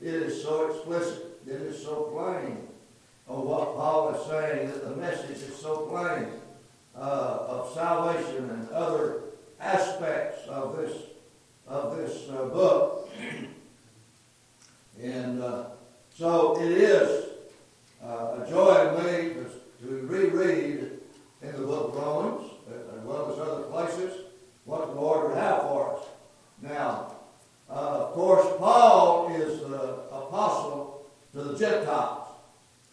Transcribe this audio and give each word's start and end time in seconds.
it 0.00 0.14
is 0.14 0.42
so 0.42 0.70
explicit, 0.70 1.40
it 1.46 1.60
is 1.60 1.82
so 1.82 2.02
plain 2.12 2.68
of 3.26 3.44
what 3.44 3.76
Paul 3.76 4.14
is 4.14 4.26
saying, 4.26 4.68
that 4.68 4.88
the 4.88 4.96
message 4.96 5.36
is 5.36 5.56
so 5.56 5.86
plain 5.86 6.28
uh, 6.96 7.46
of 7.48 7.72
salvation 7.74 8.50
and 8.50 8.70
other 8.70 9.20
aspects 9.60 10.46
of 10.48 10.76
this 10.76 10.96
of 11.66 11.96
this 11.96 12.28
uh, 12.30 12.44
book. 12.46 13.10
And 15.00 15.40
uh, 15.40 15.66
so 16.12 16.60
it 16.60 16.72
is 16.72 17.26
uh, 18.02 18.38
a 18.42 18.46
joy 18.50 18.96
to 18.96 19.02
me 19.04 19.34
to, 19.34 19.86
to 19.86 20.06
reread 20.08 20.90
in 21.40 21.52
the 21.52 21.58
book 21.58 21.94
of 21.94 22.02
Romans, 22.02 22.50
as 22.68 23.04
well 23.04 23.32
as 23.32 23.38
other 23.38 23.62
places, 23.64 24.24
what 24.64 24.88
the 24.88 25.00
Lord 25.00 25.28
would 25.28 25.38
have 25.38 25.62
for 25.62 25.96
us. 25.96 26.06
Now, 26.60 27.12
uh, 27.70 27.72
of 27.72 28.12
course, 28.12 28.46
Paul 28.58 29.34
is 29.34 29.60
the 29.60 29.92
apostle 30.10 31.06
to 31.32 31.42
the 31.42 31.58
Gentiles. 31.58 32.28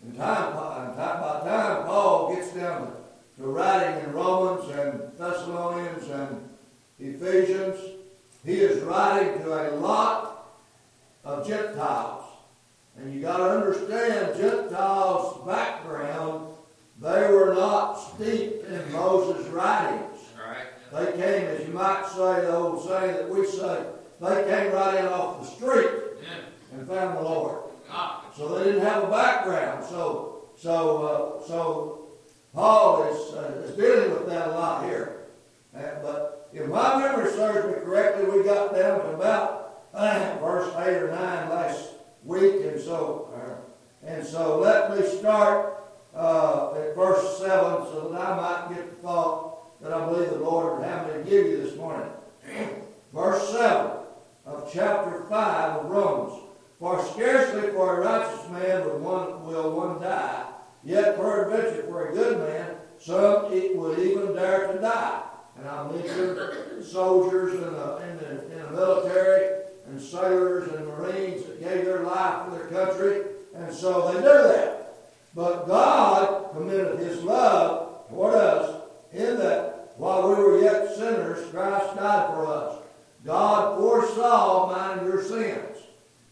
And 0.03 0.15
time, 0.15 0.49
and 0.87 0.95
time 0.95 1.21
by 1.21 1.39
time, 1.49 1.85
Paul 1.85 2.35
gets 2.35 2.51
down 2.51 2.87
to, 2.87 3.41
to 3.41 3.47
writing 3.47 4.03
in 4.03 4.13
Romans 4.13 4.69
and 4.69 5.01
Thessalonians 5.17 6.09
and 6.09 6.49
Ephesians, 6.99 7.79
he 8.43 8.53
is 8.59 8.83
writing 8.83 9.41
to 9.43 9.71
a 9.71 9.75
lot 9.75 10.53
of 11.23 11.47
Gentiles. 11.47 12.23
And 12.97 13.13
you 13.13 13.21
got 13.21 13.37
to 13.37 13.43
understand 13.43 14.37
Gentiles' 14.37 15.45
background, 15.45 16.53
they 17.01 17.27
were 17.29 17.53
not 17.53 17.95
steeped 17.95 18.69
in 18.69 18.91
Moses' 18.91 19.47
writings. 19.47 20.19
Right. 20.37 20.65
They 20.93 21.11
came, 21.13 21.47
as 21.47 21.67
you 21.67 21.73
might 21.73 22.05
say, 22.07 22.41
the 22.41 22.55
old 22.55 22.87
saying 22.87 23.15
that 23.15 23.29
we 23.29 23.45
say, 23.45 23.85
they 24.19 24.43
came 24.43 24.73
right 24.73 24.99
in 24.99 25.05
off 25.07 25.41
the 25.41 25.47
street 25.47 25.91
Yeah. 26.21 26.77
and 26.77 26.87
found 26.87 27.17
the 27.17 27.21
Lord. 27.21 27.61
God. 27.89 28.21
So 28.35 28.57
they 28.57 28.65
didn't 28.65 28.81
have 28.85 29.03
a 29.03 29.07
background. 29.07 29.83
So, 29.85 30.45
so, 30.57 31.39
uh, 31.41 31.47
so 31.47 32.07
Paul 32.53 33.03
is, 33.03 33.33
uh, 33.33 33.61
is 33.65 33.75
dealing 33.75 34.11
with 34.11 34.27
that 34.27 34.47
a 34.47 34.51
lot 34.51 34.85
here. 34.85 35.25
Uh, 35.75 35.81
but 36.01 36.49
if 36.53 36.67
my 36.67 36.97
memory 36.97 37.29
serves 37.31 37.67
me 37.67 37.83
correctly, 37.83 38.25
we 38.25 38.43
got 38.43 38.73
down 38.73 38.99
to 39.01 39.09
about 39.11 39.83
uh, 39.93 40.37
verse 40.41 40.73
eight 40.79 40.97
or 40.97 41.11
nine 41.11 41.49
last 41.49 41.89
week, 42.23 42.63
and 42.65 42.79
so, 42.79 43.29
uh, 43.35 44.07
and 44.07 44.25
so 44.25 44.59
let 44.59 44.97
me 44.97 45.05
start 45.05 45.83
uh, 46.15 46.73
at 46.75 46.95
verse 46.95 47.37
seven, 47.39 47.85
so 47.87 48.09
that 48.11 48.21
I 48.21 48.35
might 48.35 48.75
get 48.75 48.89
the 48.89 48.95
thought 49.07 49.81
that 49.81 49.91
I 49.91 50.05
believe 50.05 50.29
the 50.29 50.39
Lord 50.39 50.79
would 50.79 50.87
have 50.87 51.07
me 51.07 51.13
to 51.13 51.29
give 51.29 51.45
you 51.45 51.57
this 51.61 51.75
morning. 51.75 52.09
verse 53.13 53.49
seven 53.49 53.91
of 54.45 54.69
chapter 54.71 55.25
five 55.29 55.81
of 55.81 55.89
Romans. 55.89 56.41
For 56.79 57.03
scarcely 57.05 57.71
for 57.71 57.97
a 57.97 58.05
righteous 58.05 58.49
man 58.49 58.85
would 58.85 59.01
one, 59.01 59.45
will 59.45 59.71
one 59.71 60.01
die, 60.01 60.45
yet 60.83 61.15
peradventure 61.15 61.83
for 61.83 62.09
a 62.09 62.13
good 62.13 62.37
man 62.39 62.75
some 62.99 63.51
it 63.51 63.75
would 63.75 63.99
even 63.99 64.33
dare 64.33 64.73
to 64.73 64.79
die. 64.79 65.23
And 65.57 65.67
I 65.67 65.91
mentioned 65.91 66.83
soldiers 66.83 67.53
in 67.53 67.61
the, 67.61 67.97
in, 67.97 68.17
the, 68.17 68.51
in 68.51 68.65
the 68.65 68.71
military 68.71 69.63
and 69.87 70.01
sailors 70.01 70.71
and 70.71 70.87
marines 70.87 71.45
that 71.45 71.59
gave 71.59 71.85
their 71.85 72.03
life 72.03 72.45
for 72.45 72.51
their 72.51 72.67
country, 72.67 73.21
and 73.55 73.73
so 73.73 74.11
they 74.11 74.19
do 74.19 74.23
that. 74.23 74.97
But 75.33 75.67
God 75.67 76.51
committed 76.53 76.99
His 76.99 77.23
love 77.23 78.09
toward 78.09 78.35
us 78.35 78.81
in 79.13 79.37
that 79.37 79.93
while 79.97 80.27
we 80.27 80.35
were 80.35 80.61
yet 80.61 80.93
sinners, 80.95 81.49
Christ 81.51 81.95
died 81.95 82.33
for 82.33 82.47
us. 82.47 82.84
God 83.25 83.79
foresaw 83.79 84.71
mine 84.71 84.99
and 84.99 85.07
your 85.07 85.23
sins. 85.23 85.77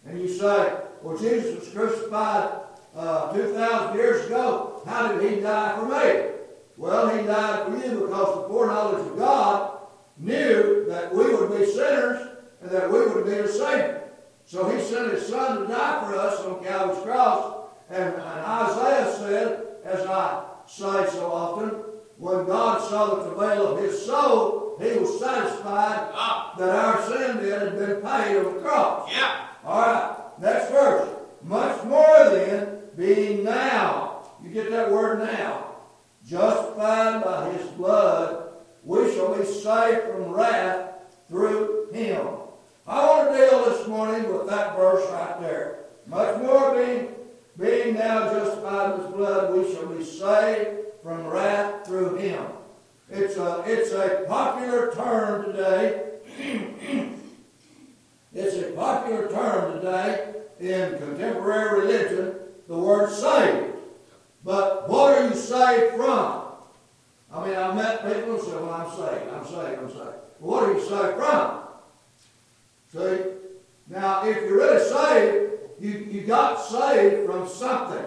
And 0.05 0.21
you 0.21 0.27
say, 0.27 0.77
well, 1.01 1.17
Jesus 1.17 1.59
was 1.59 1.69
crucified 1.73 2.53
uh, 2.95 3.33
2,000 3.33 3.95
years 3.95 4.27
ago. 4.27 4.83
How 4.85 5.11
did 5.11 5.29
he 5.29 5.41
die 5.41 5.75
for 5.79 5.85
me? 5.87 6.29
Well, 6.77 7.17
he 7.17 7.25
died 7.25 7.65
for 7.65 7.77
you 7.77 8.01
because 8.01 8.35
the 8.35 8.47
foreknowledge 8.47 9.07
of 9.07 9.17
God 9.17 9.77
knew 10.17 10.85
that 10.87 11.13
we 11.13 11.33
would 11.33 11.57
be 11.57 11.65
sinners 11.65 12.27
and 12.61 12.71
that 12.71 12.91
we 12.91 12.99
would 12.99 13.25
need 13.25 13.39
a 13.39 13.51
Savior. 13.51 14.03
So 14.45 14.69
he 14.69 14.81
sent 14.81 15.13
his 15.13 15.27
Son 15.27 15.61
to 15.61 15.67
die 15.67 16.05
for 16.05 16.15
us 16.15 16.39
on 16.41 16.63
Calvary's 16.63 17.03
cross. 17.03 17.69
And, 17.89 18.13
and 18.13 18.21
Isaiah 18.21 19.15
said, 19.17 19.65
as 19.83 20.05
I 20.05 20.45
say 20.67 21.09
so 21.09 21.31
often, 21.31 21.69
when 22.17 22.45
God 22.45 22.81
saw 22.81 23.15
the 23.15 23.29
travail 23.29 23.67
of 23.75 23.83
his 23.83 24.05
soul, 24.05 24.62
he 24.81 24.97
was 24.99 25.19
satisfied 25.19 26.09
Ah. 26.13 26.53
that 26.57 26.69
our 26.69 27.01
sin 27.03 27.37
debt 27.43 27.61
had 27.61 27.77
been 27.77 28.01
paid 28.01 28.37
on 28.37 28.53
the 28.55 28.59
cross. 28.61 29.09
Yeah. 29.11 29.47
All 29.65 29.81
right, 29.81 30.15
next 30.39 30.69
verse. 30.71 31.09
Much 31.43 31.83
more 31.85 32.29
then, 32.29 32.79
being 32.97 33.43
now, 33.43 34.21
you 34.43 34.49
get 34.49 34.69
that 34.71 34.91
word 34.91 35.19
now, 35.19 35.65
justified 36.25 37.23
by 37.23 37.49
his 37.51 37.67
blood, 37.71 38.49
we 38.83 39.13
shall 39.13 39.35
be 39.37 39.45
saved 39.45 40.01
from 40.07 40.31
wrath 40.31 40.89
through 41.29 41.89
him. 41.91 42.27
I 42.85 43.05
want 43.05 43.31
to 43.31 43.37
deal 43.37 43.65
this 43.65 43.87
morning 43.87 44.31
with 44.31 44.47
that 44.49 44.75
verse 44.75 45.09
right 45.11 45.39
there. 45.41 45.79
Much 46.05 46.41
more 46.41 46.75
being, 46.75 47.07
being 47.57 47.95
now 47.95 48.31
justified 48.33 48.95
in 48.95 49.01
his 49.05 49.11
blood, 49.13 49.53
we 49.55 49.73
shall 49.73 49.85
be 49.87 50.03
saved 50.03 50.69
from 51.01 51.27
wrath 51.27 51.85
through 51.87 52.15
him. 52.15 52.43
It's 53.13 53.37
a, 53.37 53.63
it's 53.65 53.91
a 53.91 54.25
popular 54.27 54.91
term 54.93 55.45
today 55.45 56.09
it's 58.35 58.55
a 58.55 58.71
popular 58.71 59.29
term 59.29 59.79
today 59.79 60.33
in 60.59 60.97
contemporary 60.97 61.81
religion, 61.81 62.35
the 62.67 62.77
word 62.77 63.11
saved. 63.11 63.75
But 64.43 64.89
what 64.89 65.13
are 65.13 65.27
you 65.27 65.35
saved 65.35 65.95
from? 65.95 66.41
I 67.31 67.47
mean, 67.47 67.55
I 67.55 67.73
met 67.73 68.03
people 68.03 68.37
who 68.37 68.45
say, 68.45 68.53
well, 68.53 68.73
I'm 68.73 68.89
saved, 68.89 69.31
I'm 69.31 69.45
saved, 69.45 69.79
I'm 69.79 69.89
saved. 69.89 70.17
Well, 70.39 70.61
what 70.61 70.63
are 70.63 70.73
you 70.73 70.81
saved 70.81 71.17
from? 71.17 71.59
See? 72.91 73.31
Now, 73.87 74.25
if 74.25 74.37
you're 74.37 74.57
really 74.57 74.83
saved, 74.83 75.53
you, 75.79 76.07
you 76.11 76.21
got 76.21 76.55
saved 76.55 77.29
from 77.29 77.47
something. 77.47 78.05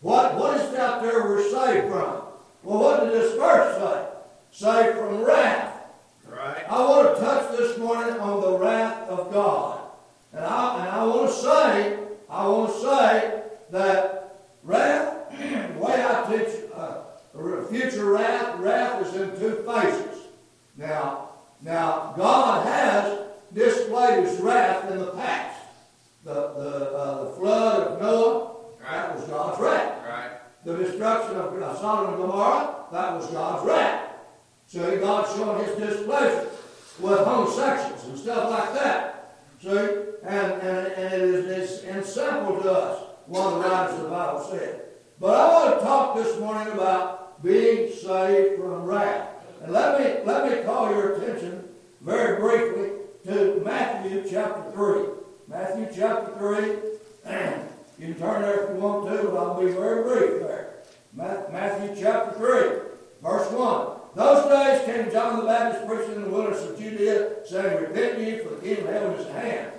What, 0.00 0.36
what 0.36 0.60
is 0.60 0.72
it 0.72 0.78
out 0.78 1.02
there 1.02 1.24
we're 1.24 1.42
saved 1.42 1.88
from? 1.88 2.22
Well, 2.62 2.80
what 2.80 3.00
did 3.00 3.12
this 3.12 3.34
verse 3.36 3.76
say? 3.78 4.06
Saved 4.52 4.98
from 4.98 5.22
wrath. 5.22 5.80
Right. 6.30 6.64
I 6.70 6.80
want 6.80 7.16
to 7.16 7.20
touch 7.20 7.58
this 7.58 7.76
morning 7.76 8.14
on 8.20 8.40
the 8.40 8.56
wrath 8.56 9.08
of 9.08 9.32
God. 9.32 9.80
And 10.32 10.44
I, 10.44 10.78
and 10.78 10.88
I 10.88 11.04
want 11.04 11.28
to 11.28 11.34
say, 11.34 11.98
I 12.28 12.48
want 12.48 12.72
to 12.72 12.80
say 12.80 13.42
that 13.72 14.38
wrath, 14.62 15.30
the 15.32 15.80
way 15.80 16.04
I 16.04 16.24
teach 16.30 16.70
uh, 16.74 17.02
future 17.68 18.12
wrath, 18.12 18.60
wrath 18.60 19.06
is 19.06 19.20
in 19.20 19.40
two 19.40 19.64
phases. 19.66 20.22
Now, 20.76 21.30
now 21.62 22.14
God 22.16 22.64
has 22.64 23.18
displayed 23.52 24.24
his 24.24 24.40
wrath 24.40 24.88
in 24.92 24.98
the 24.98 25.10
past. 25.10 25.58
The, 26.24 26.32
the, 26.32 26.92
uh, 26.96 27.24
the 27.24 27.30
flood 27.32 27.86
of 27.88 28.00
Noah, 28.00 28.56
that 28.82 29.16
was 29.16 29.26
God's 29.26 29.60
wrath. 29.60 30.06
Right. 30.06 30.30
The 30.64 30.76
destruction 30.76 31.36
of 31.36 31.78
Sodom 31.78 32.14
and 32.14 32.22
Gomorrah, 32.22 32.86
that 32.92 33.14
was 33.14 33.26
God's 33.30 33.66
wrath. 33.66 34.10
So 34.70 35.00
God's 35.00 35.34
showing 35.34 35.64
his 35.64 35.76
displeasure 35.76 36.48
with 37.00 37.18
homosexuals 37.18 38.04
and 38.04 38.16
stuff 38.16 38.50
like 38.50 38.72
that. 38.74 39.34
See? 39.60 39.68
And, 39.68 40.52
and, 40.62 40.86
and 40.92 41.12
it 41.12 41.22
is 41.22 41.82
it's 41.82 41.82
inseparable 41.82 42.62
to 42.62 42.70
us, 42.70 43.04
one 43.26 43.52
of 43.52 43.62
the 43.64 43.68
writers 43.68 43.96
of 43.96 44.02
the 44.04 44.08
Bible 44.10 44.46
said. 44.48 44.82
But 45.18 45.34
I 45.34 45.52
want 45.52 45.80
to 45.80 45.84
talk 45.84 46.16
this 46.16 46.38
morning 46.38 46.72
about 46.72 47.42
being 47.42 47.92
saved 47.92 48.60
from 48.60 48.84
wrath. 48.84 49.28
And 49.60 49.72
let 49.72 50.00
me, 50.00 50.24
let 50.24 50.48
me 50.48 50.64
call 50.64 50.90
your 50.90 51.14
attention 51.14 51.68
very 52.00 52.40
briefly 52.40 52.90
to 53.26 53.60
Matthew 53.64 54.24
chapter 54.30 54.70
3. 54.70 55.02
Matthew 55.48 55.88
chapter 55.92 56.32
3. 56.38 56.66
you 57.98 58.14
can 58.14 58.14
turn 58.14 58.42
there 58.42 58.64
if 58.64 58.70
you 58.70 58.80
want 58.80 59.08
to, 59.08 59.28
but 59.28 59.36
I'll 59.36 59.60
be 59.60 59.72
very 59.72 60.04
brief 60.04 60.42
there. 60.42 60.74
Matthew 61.12 62.00
chapter 62.00 62.38
3, 62.38 62.90
verse 63.20 63.50
1. 63.50 64.00
Those 64.14 64.48
days 64.48 64.84
came 64.84 65.12
John 65.12 65.38
the 65.38 65.44
Baptist 65.44 65.86
preaching 65.86 66.16
in 66.16 66.22
the 66.22 66.30
wilderness 66.30 66.64
of 66.64 66.78
Judea, 66.78 67.29
saying, 67.46 67.82
Repent 67.82 68.18
ye, 68.18 68.38
for 68.38 68.50
the 68.50 68.60
kingdom 68.60 68.86
of 68.86 68.92
heaven 68.92 69.12
is 69.14 69.26
at 69.26 69.44
hand. 69.44 69.72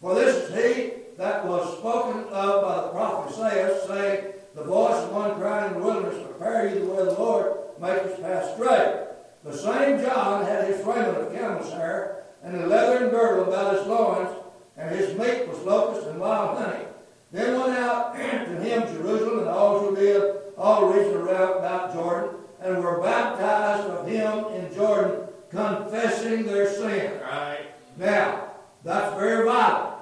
For 0.00 0.14
this 0.14 0.48
is 0.48 0.54
he 0.54 0.92
that 1.16 1.44
was 1.46 1.78
spoken 1.78 2.24
of 2.32 2.62
by 2.62 2.82
the 2.82 2.88
prophet 2.88 3.34
Isaiah, 3.34 3.80
saying, 3.86 4.32
The 4.54 4.64
voice 4.64 5.04
of 5.04 5.12
one 5.12 5.34
crying 5.34 5.74
in 5.74 5.80
the 5.80 5.86
wilderness, 5.86 6.26
Prepare 6.26 6.68
ye 6.68 6.78
the 6.78 6.86
way 6.86 6.98
of 6.98 7.06
the 7.06 7.12
Lord, 7.14 7.52
make 7.80 8.02
his 8.02 8.20
path 8.20 8.54
straight. 8.54 9.08
The 9.44 9.56
same 9.56 10.00
John 10.00 10.44
had 10.44 10.68
his 10.68 10.84
raiment 10.84 11.18
of 11.18 11.32
camel's 11.32 11.72
hair, 11.72 12.24
and 12.42 12.56
a 12.56 12.66
leathern 12.66 13.10
girdle 13.10 13.44
about 13.52 13.76
his 13.76 13.86
loins, 13.86 14.30
and 14.76 14.94
his 14.94 15.18
meat 15.18 15.48
was 15.48 15.58
locust 15.64 16.06
and 16.06 16.20
wild 16.20 16.58
honey. 16.58 16.84
Then 17.32 17.60
went 17.60 17.78
out 17.78 18.14
to 18.16 18.20
him 18.20 18.94
Jerusalem 18.94 19.40
and 19.40 19.48
all 19.48 19.88
Judea, 19.88 20.36
all 20.56 20.92
the 20.92 20.98
region 20.98 21.16
around 21.16 21.58
about 21.58 21.92
Jordan, 21.92 22.36
and 22.60 22.82
were 22.82 23.00
baptized 23.00 23.88
of 23.88 24.06
him 24.06 24.44
in 24.54 24.74
Jordan, 24.74 25.27
confessing 25.50 26.44
their 26.46 26.70
sin. 26.72 27.20
Right. 27.20 27.66
Now, 27.96 28.52
that's 28.84 29.14
very 29.16 29.44
vital. 29.44 29.94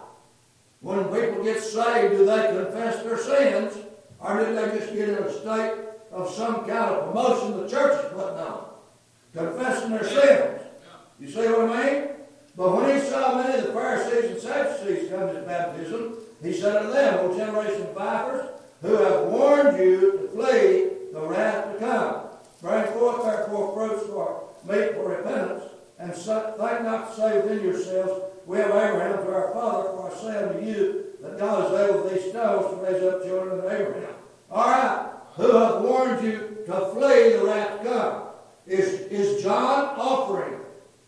When 0.81 1.04
people 1.04 1.43
get 1.43 1.62
saved, 1.62 2.16
do 2.16 2.26
they 2.26 2.48
confess 2.48 3.02
their 3.02 3.19
sins, 3.19 3.78
or 4.20 4.38
did 4.38 4.56
they 4.56 4.78
just 4.78 4.93
get 4.93 5.08
in 5.08 5.16
a 5.16 5.32
state 5.32 5.75
of 6.12 6.31
some 6.31 6.60
kind 6.66 6.94
of 6.94 7.06
promotion 7.06 7.60
the 7.60 7.69
church 7.69 8.04
is 8.04 8.12
putting 8.12 8.38
on? 8.38 8.66
Confessing 9.32 9.90
their 9.90 10.04
sins. 10.04 10.62
You 11.19 11.31
see 11.31 11.48
what 11.48 11.70
I 11.70 11.93
mean? 11.93 12.08
But 12.56 12.76
when 12.76 12.94
he 12.94 13.06
saw 13.06 13.43
many 13.43 13.58
of 13.58 13.66
the 13.66 13.72
Pharisees 13.72 14.31
and 14.31 14.40
Sadducees 14.40 15.10
come 15.10 15.34
to 15.34 15.43
baptism, 15.43 16.14
he 16.43 16.52
said 16.52 16.82
to 16.82 16.88
them, 16.88 17.19
O 17.20 17.37
generation 17.37 17.82
of 17.82 17.94
vipers, 17.94 18.50
who 18.82 18.96
have 18.96 19.25
warned 19.25 19.78
you 19.78 20.12
to 20.12 20.28
flee 20.28 20.90
the 21.12 21.20
wrath 21.20 21.72
to 21.72 21.78
come. 21.78 22.22
Bring 22.62 22.93
forth 22.93 23.25
therefore 23.25 23.75
fruits 23.75 24.06
for 24.06 24.48
meet 24.67 24.95
for 24.95 25.09
repentance, 25.09 25.65
and 25.99 26.15
think 26.15 26.83
not 26.83 27.11
to 27.11 27.17
say 27.17 27.41
within 27.41 27.65
yourselves, 27.65 28.23
We 28.47 28.59
have 28.59 28.71
Abraham 28.71 29.25
to 29.25 29.35
our 29.35 29.53
father, 29.53 29.89
for 29.91 30.11
I 30.11 30.15
say 30.15 30.45
unto 30.45 30.65
you 30.65 31.07
that 31.23 31.39
God 31.39 31.73
is 31.73 31.81
able 31.81 32.03
with 32.05 32.15
these 32.15 32.31
stones 32.31 32.71
to 32.71 32.77
raise 32.85 33.03
up 33.03 33.25
children 33.25 33.59
of 33.59 33.65
Abraham. 33.65 34.15
All 34.51 34.71
right, 34.71 35.11
who 35.35 35.51
have 35.57 35.83
warned 35.83 36.25
you 36.25 36.59
to 36.67 36.87
flee 36.93 37.33
the 37.33 37.45
wrath 37.45 37.83
to 37.83 37.89
come? 37.89 38.23
Is, 38.67 39.01
is 39.11 39.43
John 39.43 39.97
offering 39.99 40.61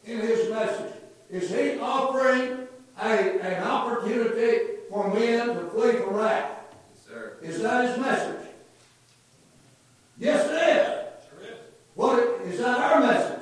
in 0.04 0.20
his 0.20 0.50
message, 0.50 0.94
is 1.30 1.50
he 1.50 1.78
offering 1.78 2.66
a, 3.00 3.40
an 3.40 3.62
opportunity 3.62 4.78
for 4.90 5.12
men 5.12 5.48
to 5.48 5.70
flee 5.70 5.92
from 5.92 6.14
wrath? 6.14 6.50
Yes, 6.94 7.06
sir. 7.06 7.36
Is 7.42 7.62
that 7.62 7.88
his 7.88 7.98
message? 7.98 8.46
Yes, 10.18 10.46
it 10.46 10.54
is. 10.54 11.28
Sure 11.28 11.52
is. 11.52 11.58
What 11.94 12.40
is 12.46 12.58
that 12.58 12.78
our 12.78 13.00
message? 13.00 13.37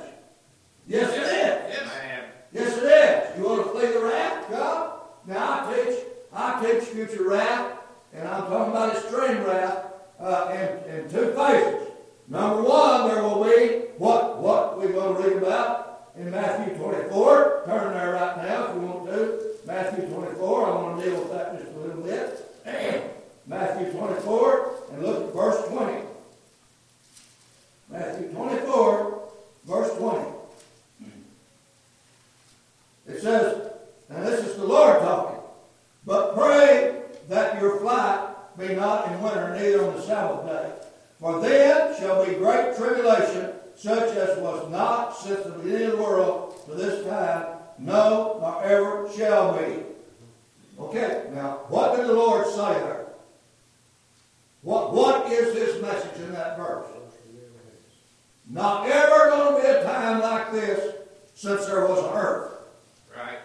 Yes, 0.87 1.11
it 1.11 1.23
is. 1.23 1.75
Yes, 1.75 1.85
ma'am. 1.85 2.23
Yes, 2.53 2.77
it 2.77 2.83
is. 2.83 3.37
You 3.37 3.45
want 3.45 3.63
to 3.63 3.69
flee 3.71 3.91
the 3.91 4.05
wrath, 4.05 4.49
God? 4.49 4.99
Now 5.25 5.67
I 5.67 5.75
teach, 5.75 5.99
I 6.33 6.65
teach 6.65 6.83
future 6.85 7.27
wrath, 7.27 7.77
and 8.13 8.25
I'm 8.27 8.43
talking 8.43 8.71
about 8.71 8.95
extreme 8.95 9.43
wrath 9.43 9.85
uh, 10.17 10.49
in, 10.53 10.95
in 10.95 11.09
two 11.09 11.33
phases. 11.33 11.89
Number 12.29 12.61
one, 12.61 13.09
there 13.09 13.21
will 13.23 13.43
be 13.43 13.87
what 13.97 14.39
what 14.39 14.77
we're 14.77 14.93
going 14.93 15.21
to 15.21 15.29
read 15.29 15.43
about 15.43 16.11
in 16.17 16.31
Matthew 16.31 16.75
24. 16.75 17.63
Turn 17.65 17.93
there 17.93 18.13
right 18.13 18.37
now 18.37 18.67
if 18.67 18.75
you 18.75 18.81
want 18.81 19.05
to. 19.07 19.47
Matthew 19.65 20.07
24. 20.07 20.65
I 20.65 20.75
want 20.75 20.99
to 20.99 21.09
deal 21.09 21.19
with 21.19 21.31
that 21.31 21.59
just 21.59 21.75
a 21.75 21.79
little 21.79 22.01
bit. 22.01 23.13
Matthew 23.47 23.91
24, 23.91 24.71
and 24.91 25.03
look 25.03 25.27
at 25.27 25.33
verse 25.33 25.67
20. 25.69 26.03
Matthew 27.89 28.31
24, 28.31 29.29
verse 29.65 29.97
20. 29.97 30.36
It 33.07 33.21
says, 33.21 33.71
and 34.09 34.25
this 34.25 34.45
is 34.45 34.55
the 34.55 34.65
Lord 34.65 34.99
talking, 34.99 35.39
but 36.05 36.35
pray 36.35 37.01
that 37.29 37.61
your 37.61 37.79
flight 37.79 38.29
be 38.57 38.75
not 38.75 39.11
in 39.11 39.21
winter, 39.21 39.53
neither 39.53 39.85
on 39.85 39.95
the 39.95 40.01
Sabbath 40.01 40.45
day. 40.45 40.71
For 41.19 41.41
then 41.41 41.97
shall 41.99 42.25
be 42.25 42.33
great 42.33 42.75
tribulation, 42.75 43.51
such 43.75 44.15
as 44.15 44.37
was 44.39 44.69
not 44.71 45.17
since 45.17 45.43
the 45.43 45.51
beginning 45.51 45.87
of 45.87 45.97
the 45.97 46.03
world 46.03 46.65
to 46.65 46.75
this 46.75 47.05
time, 47.05 47.57
no, 47.79 48.37
nor 48.41 48.63
ever 48.63 49.09
shall 49.15 49.57
be. 49.57 49.83
Okay, 50.79 51.29
now, 51.33 51.61
what 51.69 51.95
did 51.95 52.07
the 52.07 52.13
Lord 52.13 52.45
say 52.47 52.73
there? 52.73 53.07
What, 54.61 54.93
what 54.93 55.31
is 55.31 55.53
this 55.53 55.81
message 55.81 56.19
in 56.21 56.33
that 56.33 56.57
verse? 56.57 56.87
Not 58.49 58.87
ever 58.89 59.29
going 59.29 59.55
to 59.55 59.61
be 59.61 59.67
a 59.67 59.83
time 59.83 60.21
like 60.21 60.51
this 60.51 60.95
since 61.35 61.65
there 61.65 61.85
was 61.87 61.99
an 61.99 62.13
earth. 62.13 62.56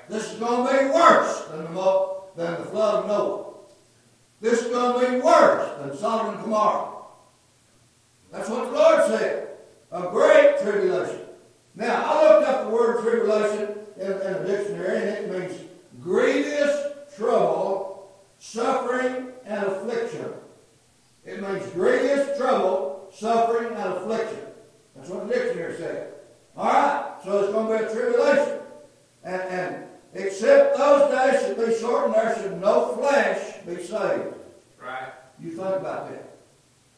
This 0.09 0.32
is 0.32 0.38
going 0.38 0.66
to 0.66 0.85
be 0.85 0.90
worse 0.90 1.44
than 1.47 1.75
the, 1.75 2.11
than 2.37 2.61
the 2.61 2.66
flood 2.66 3.04
of 3.04 3.06
Noah. 3.09 3.44
This 4.40 4.62
is 4.62 4.68
going 4.68 5.04
to 5.04 5.11
be 5.12 5.21
worse 5.21 5.78
than 5.78 5.97
Sodom 5.97 6.35
and 6.35 6.42
Gomorrah. 6.42 6.92
That's 8.32 8.49
what 8.49 8.71
the 8.71 8.78
Lord 8.78 9.04
said. 9.06 9.49
A 9.92 10.02
great 10.09 10.61
tribulation. 10.61 11.21
Now, 11.75 12.02
I 12.04 12.23
looked 12.23 12.49
up 12.49 12.64
the 12.64 12.71
word 12.71 13.02
tribulation 13.02 13.76
in, 14.00 14.12
in 14.12 14.47
dictionary, 14.47 14.97
and 14.99 15.09
it 15.09 15.30
means 15.30 15.61
grievous 16.00 16.92
trouble, 17.16 18.11
suffering, 18.38 19.28
and 19.44 19.66
affliction. 19.66 20.32
It 21.25 21.40
means 21.40 21.64
grievous 21.73 22.37
trouble, 22.37 23.09
suffering, 23.12 23.68
and 23.68 23.94
affliction. 23.94 24.40
That's 24.97 25.09
what 25.09 25.28
the 25.28 25.35
dictionary 25.35 25.76
said. 25.76 26.14
All 26.56 26.66
right, 26.66 27.14
so 27.25 27.44
it's 27.44 27.52
going 27.52 27.78
to 27.78 27.78
be 27.78 27.90
a 27.90 27.94
tribulation. 27.94 28.59
And, 29.25 29.42
and 29.42 29.85
except 30.14 30.76
those 30.76 31.11
days 31.11 31.42
should 31.42 31.57
be 31.57 31.78
shortened, 31.78 32.14
there 32.14 32.37
should 32.37 32.61
no 32.61 32.97
flesh 32.97 33.59
be 33.66 33.76
saved. 33.76 34.35
Right. 34.81 35.12
You 35.40 35.50
think 35.50 35.76
about 35.76 36.11
that. 36.11 36.37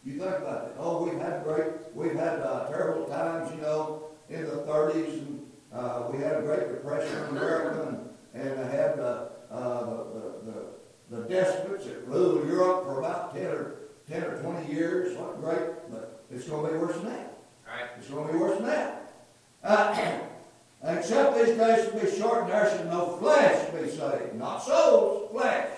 You 0.04 0.18
think 0.18 0.37
about 0.37 0.68
that. 0.68 0.75
Oh, 0.78 1.04
we've 1.04 1.21
had 1.21 1.44
great, 1.44 1.73
we've 1.94 2.14
had 2.14 2.40
uh, 2.40 2.68
terrible 2.68 3.06
times, 3.06 3.50
you 3.54 3.62
know, 3.62 4.04
in 4.28 4.44
the 4.44 4.62
30s, 4.62 5.18
and 5.18 5.47
uh, 5.73 6.09
we 6.12 6.18
had 6.18 6.37
a 6.37 6.42
Great 6.42 6.68
Depression 6.68 7.16
in 7.25 7.37
America, 7.37 8.11
and, 8.35 8.42
and 8.42 8.61
I 8.61 8.71
had 8.71 8.99
uh, 8.99 9.26
uh, 9.50 9.80
the, 9.87 10.35
the, 11.11 11.16
the 11.16 11.28
despots 11.28 11.87
that 11.87 12.06
ruled 12.06 12.47
Europe 12.47 12.85
for 12.85 12.99
about 12.99 13.35
10 13.35 13.47
or, 13.47 13.75
10 14.09 14.23
or 14.25 14.42
20 14.42 14.73
years. 14.73 15.16
What 15.16 15.40
great, 15.40 15.90
but 15.90 16.25
it's 16.30 16.49
going 16.49 16.66
to 16.66 16.73
be 16.73 16.78
worse 16.78 16.97
than 16.97 17.06
that. 17.06 17.38
Right. 17.66 17.88
It's 17.99 18.09
going 18.09 18.26
to 18.26 18.33
be 18.33 18.38
worse 18.38 18.56
than 18.56 18.66
that. 18.66 19.12
Except 20.87 21.37
these 21.37 21.57
days 21.57 21.87
be 21.88 22.21
shortened, 22.21 22.53
there 22.53 22.69
shall 22.69 22.85
no 22.85 23.17
flesh 23.17 23.71
be 23.71 23.88
saved. 23.88 24.35
Not 24.35 24.62
souls, 24.62 25.31
flesh. 25.31 25.71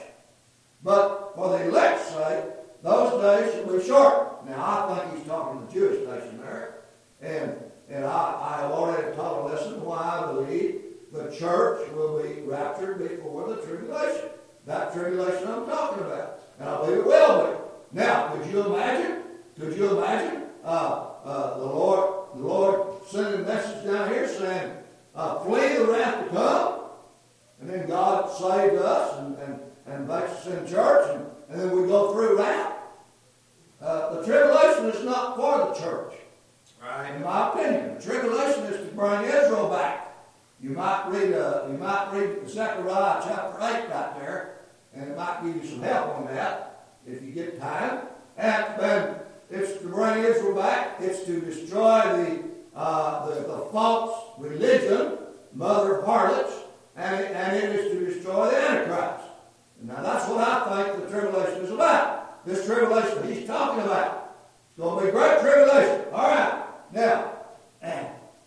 But 0.83 1.33
for 1.37 1.57
the 1.57 1.69
elect's 1.69 2.09
sake, 2.09 2.45
those 2.83 3.23
days 3.23 3.55
shall 3.55 3.79
be 3.79 3.87
shortened. 3.87 4.51
Now, 4.51 4.89
I 4.89 4.99
think 4.99 5.19
he's 5.19 5.29
talking 5.29 5.61
to 5.61 5.67
the 5.67 5.73
Jewish 5.73 6.09
nation 6.09 6.41
there. 6.41 6.83
And, 7.21 7.57
and 7.89 8.05
I, 8.05 8.57
I 8.59 8.61
have 8.63 8.73
already 8.73 9.15
taught 9.17 9.43
a 9.43 9.47
lesson 9.47 9.85
why 9.85 9.99
I 9.99 10.33
believe 10.33 10.83
the 11.13 11.31
church 11.31 11.89
will 11.93 12.21
be 12.21 12.41
raptured 12.43 12.99
before 12.99 13.49
the 13.49 13.63
tribulation. 13.63 14.31
That 14.67 14.93
tribulation 14.93 15.47
I'm 15.47 15.67
talking 15.67 16.05
about. 16.05 16.41
And 16.59 16.69
I 16.69 16.81
believe 16.81 16.99
it 16.99 17.07
will 17.07 17.47
be. 17.47 17.99
Now, 18.01 18.35
could 18.35 18.47
you 18.51 18.75
imagine? 18.75 19.23
Could 19.59 19.77
you 19.77 19.99
imagine 19.99 20.43
uh, 20.65 21.11
uh, 21.25 21.59
the 21.59 21.65
Lord, 21.65 22.11
the 22.35 22.43
Lord 22.43 22.89
sending 23.09 23.43
a 23.43 23.45
message 23.45 23.85
down 23.85 24.09
here 24.09 24.29
saying, 24.29 24.73
uh, 25.17 25.41
"Flee 25.41 25.77
the 25.79 25.87
wrath 25.87 26.25
to 26.25 26.31
come," 26.31 26.81
and 27.61 27.71
then 27.71 27.87
God 27.89 28.31
saved 28.31 28.77
us 28.83 29.19
and, 29.19 29.37
and, 29.39 29.61
and 29.87 30.09
makes 30.09 30.31
us 30.33 30.47
in 30.47 30.67
church, 30.67 31.15
and, 31.15 31.27
and 31.49 31.61
then 31.61 31.81
we 31.81 31.89
go 31.89 32.13
through 32.13 32.37
that. 32.37 32.73
Uh, 33.81 34.15
the 34.15 34.25
tribulation 34.27 34.87
is 34.87 35.05
not 35.05 35.37
for 35.37 35.59
the 35.59 35.81
church, 35.81 36.15
Right. 36.83 37.15
in 37.15 37.23
my 37.23 37.51
opinion. 37.51 37.97
The 37.97 38.03
tribulation 38.03 38.65
is 38.65 38.89
to 38.89 38.95
bring 38.95 39.25
Israel 39.25 39.69
back. 39.69 40.15
You 40.61 40.71
might 40.71 41.09
read, 41.09 41.35
uh, 41.35 41.65
you 41.71 41.77
might 41.77 42.11
read 42.13 42.49
Zechariah 42.49 43.23
chapter 43.23 43.57
eight 43.63 43.91
right 43.91 44.19
there, 44.19 44.57
and 44.95 45.11
it 45.11 45.17
might 45.17 45.43
give 45.43 45.57
you 45.57 45.69
some 45.69 45.83
help 45.83 46.17
on 46.17 46.27
that 46.35 46.87
if 47.07 47.23
you 47.23 47.33
get 47.33 47.61
time. 47.61 48.07
And 48.39 48.65
then 48.79 49.17
it's 49.51 49.81
to 49.83 49.89
bring 49.89 50.25
Israel 50.25 50.55
back. 50.57 50.97
It's 51.01 51.25
to 51.25 51.41
destroy 51.41 52.01
the 52.17 52.45
uh, 52.77 53.27
the, 53.27 53.41
the 53.41 53.69
false 53.73 54.39
religion, 54.39 55.19
mother 55.55 55.99
of 55.99 56.05
harlots, 56.05 56.53
and 56.95 57.25
and 57.25 57.57
it 57.57 57.65
is 57.77 57.93
to 57.93 58.07
destroy 58.07 58.51
the 58.51 58.57
Antichrist. 58.57 59.25
Now 59.83 60.03
that's 60.03 60.29
what 60.29 60.47
I 60.47 60.85
think 60.85 61.05
the 61.05 61.11
tribulation 61.11 61.63
is 61.63 61.71
about. 61.71 62.45
This 62.47 62.67
tribulation 62.67 63.33
he's 63.33 63.47
talking 63.47 63.83
about. 63.83 64.35
It's 64.71 64.79
going 64.79 65.01
to 65.01 65.07
be 65.07 65.13
great 65.13 65.41
tribulation. 65.41 66.05
All 66.13 66.29
right. 66.29 66.65
Now, 66.93 67.33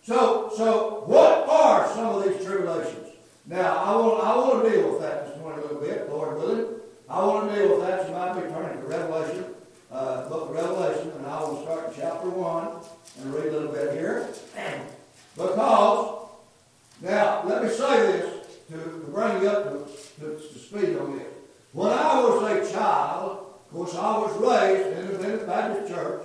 so 0.02 0.50
so 0.56 1.04
what 1.06 1.48
are 1.48 1.86
some 1.94 2.06
of 2.06 2.24
these 2.24 2.44
tribulations? 2.44 3.08
Now 3.46 3.76
I 3.76 3.96
want 3.96 4.24
I 4.24 4.36
want 4.36 4.64
to 4.64 4.70
deal 4.70 4.92
with 4.92 5.00
that 5.02 5.26
this 5.26 5.38
morning 5.38 5.60
a 5.60 5.62
little 5.66 5.80
bit, 5.80 6.08
Lord 6.08 6.36
willing. 6.36 6.66
I 7.08 7.24
want 7.24 7.50
to 7.50 7.56
deal 7.56 7.76
with 7.76 7.86
that. 7.86 8.02
So 8.02 8.08
you 8.08 8.14
might 8.14 8.34
be 8.34 8.48
turning 8.52 8.80
to 8.80 8.86
Revelation, 8.86 9.44
uh, 9.92 10.28
book 10.28 10.50
of 10.50 10.54
Revelation, 10.54 11.10
and 11.18 11.26
I 11.26 11.40
will 11.42 11.62
start 11.62 11.88
in 11.88 12.00
chapter 12.00 12.28
one 12.30 12.79
and 13.22 13.34
read 13.34 13.46
a 13.46 13.50
little 13.52 13.72
bit 13.72 13.92
here. 13.92 14.28
Because 15.36 15.56
now 17.02 17.42
let 17.46 17.62
me 17.62 17.70
say 17.70 18.12
this 18.12 18.46
to, 18.68 18.76
to 18.76 19.06
bring 19.12 19.42
you 19.42 19.48
up 19.48 19.64
to, 19.64 20.20
to, 20.20 20.38
to 20.38 20.58
speed 20.58 20.98
on 20.98 21.18
this. 21.18 21.26
When 21.72 21.90
I 21.90 22.20
was 22.20 22.68
a 22.68 22.72
child, 22.72 23.46
of 23.64 23.72
course, 23.72 23.94
I 23.94 24.18
was 24.18 24.36
raised 24.38 24.98
in 24.98 25.06
the 25.06 25.12
Independent 25.12 25.46
Baptist 25.46 25.92
Church, 25.92 26.22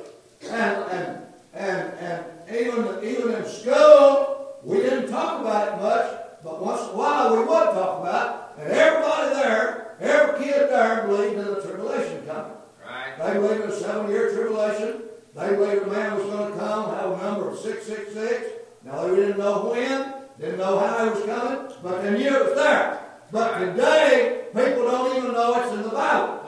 and 0.49 0.83
and 0.91 1.21
and 1.53 1.93
and 1.99 2.25
even 2.49 3.03
even 3.03 3.35
in 3.35 3.45
school, 3.45 4.57
we 4.63 4.77
didn't 4.77 5.09
talk 5.09 5.41
about 5.41 5.67
it 5.67 5.81
much, 5.81 6.19
but 6.43 6.63
once 6.63 6.81
in 6.81 6.89
a 6.89 6.97
while 6.97 7.31
we 7.33 7.39
would 7.39 7.47
talk 7.47 8.01
about 8.01 8.55
it. 8.57 8.63
And 8.63 8.73
everybody 8.73 9.35
there, 9.35 9.95
every 9.99 10.45
kid 10.45 10.69
there 10.69 11.07
believed 11.07 11.39
in 11.39 11.45
the 11.45 11.61
tribulation 11.61 12.25
coming. 12.25 12.51
Right. 12.83 13.17
They 13.17 13.33
believed 13.39 13.63
in 13.65 13.69
a 13.69 13.75
seven-year 13.75 14.33
tribulation. 14.33 15.03
They 15.35 15.49
believed 15.49 15.83
a 15.83 15.87
man 15.87 16.15
was 16.15 16.25
going 16.27 16.53
to 16.53 16.57
come, 16.57 16.95
have 16.95 17.11
a 17.11 17.17
number 17.23 17.49
of 17.49 17.59
666. 17.59 18.51
Now, 18.85 19.05
they 19.07 19.15
didn't 19.17 19.37
know 19.37 19.65
when, 19.69 20.13
didn't 20.39 20.59
know 20.59 20.79
how 20.79 21.03
he 21.03 21.09
was 21.09 21.23
coming, 21.25 21.75
but 21.83 22.01
they 22.03 22.11
knew 22.17 22.27
it 22.35 22.45
was 22.45 22.55
there. 22.55 23.01
But 23.31 23.59
today, 23.59 24.45
people 24.53 24.83
don't 24.83 25.17
even 25.17 25.33
know 25.33 25.61
it's 25.61 25.73
in 25.73 25.81
the 25.83 25.89
Bible. 25.89 26.39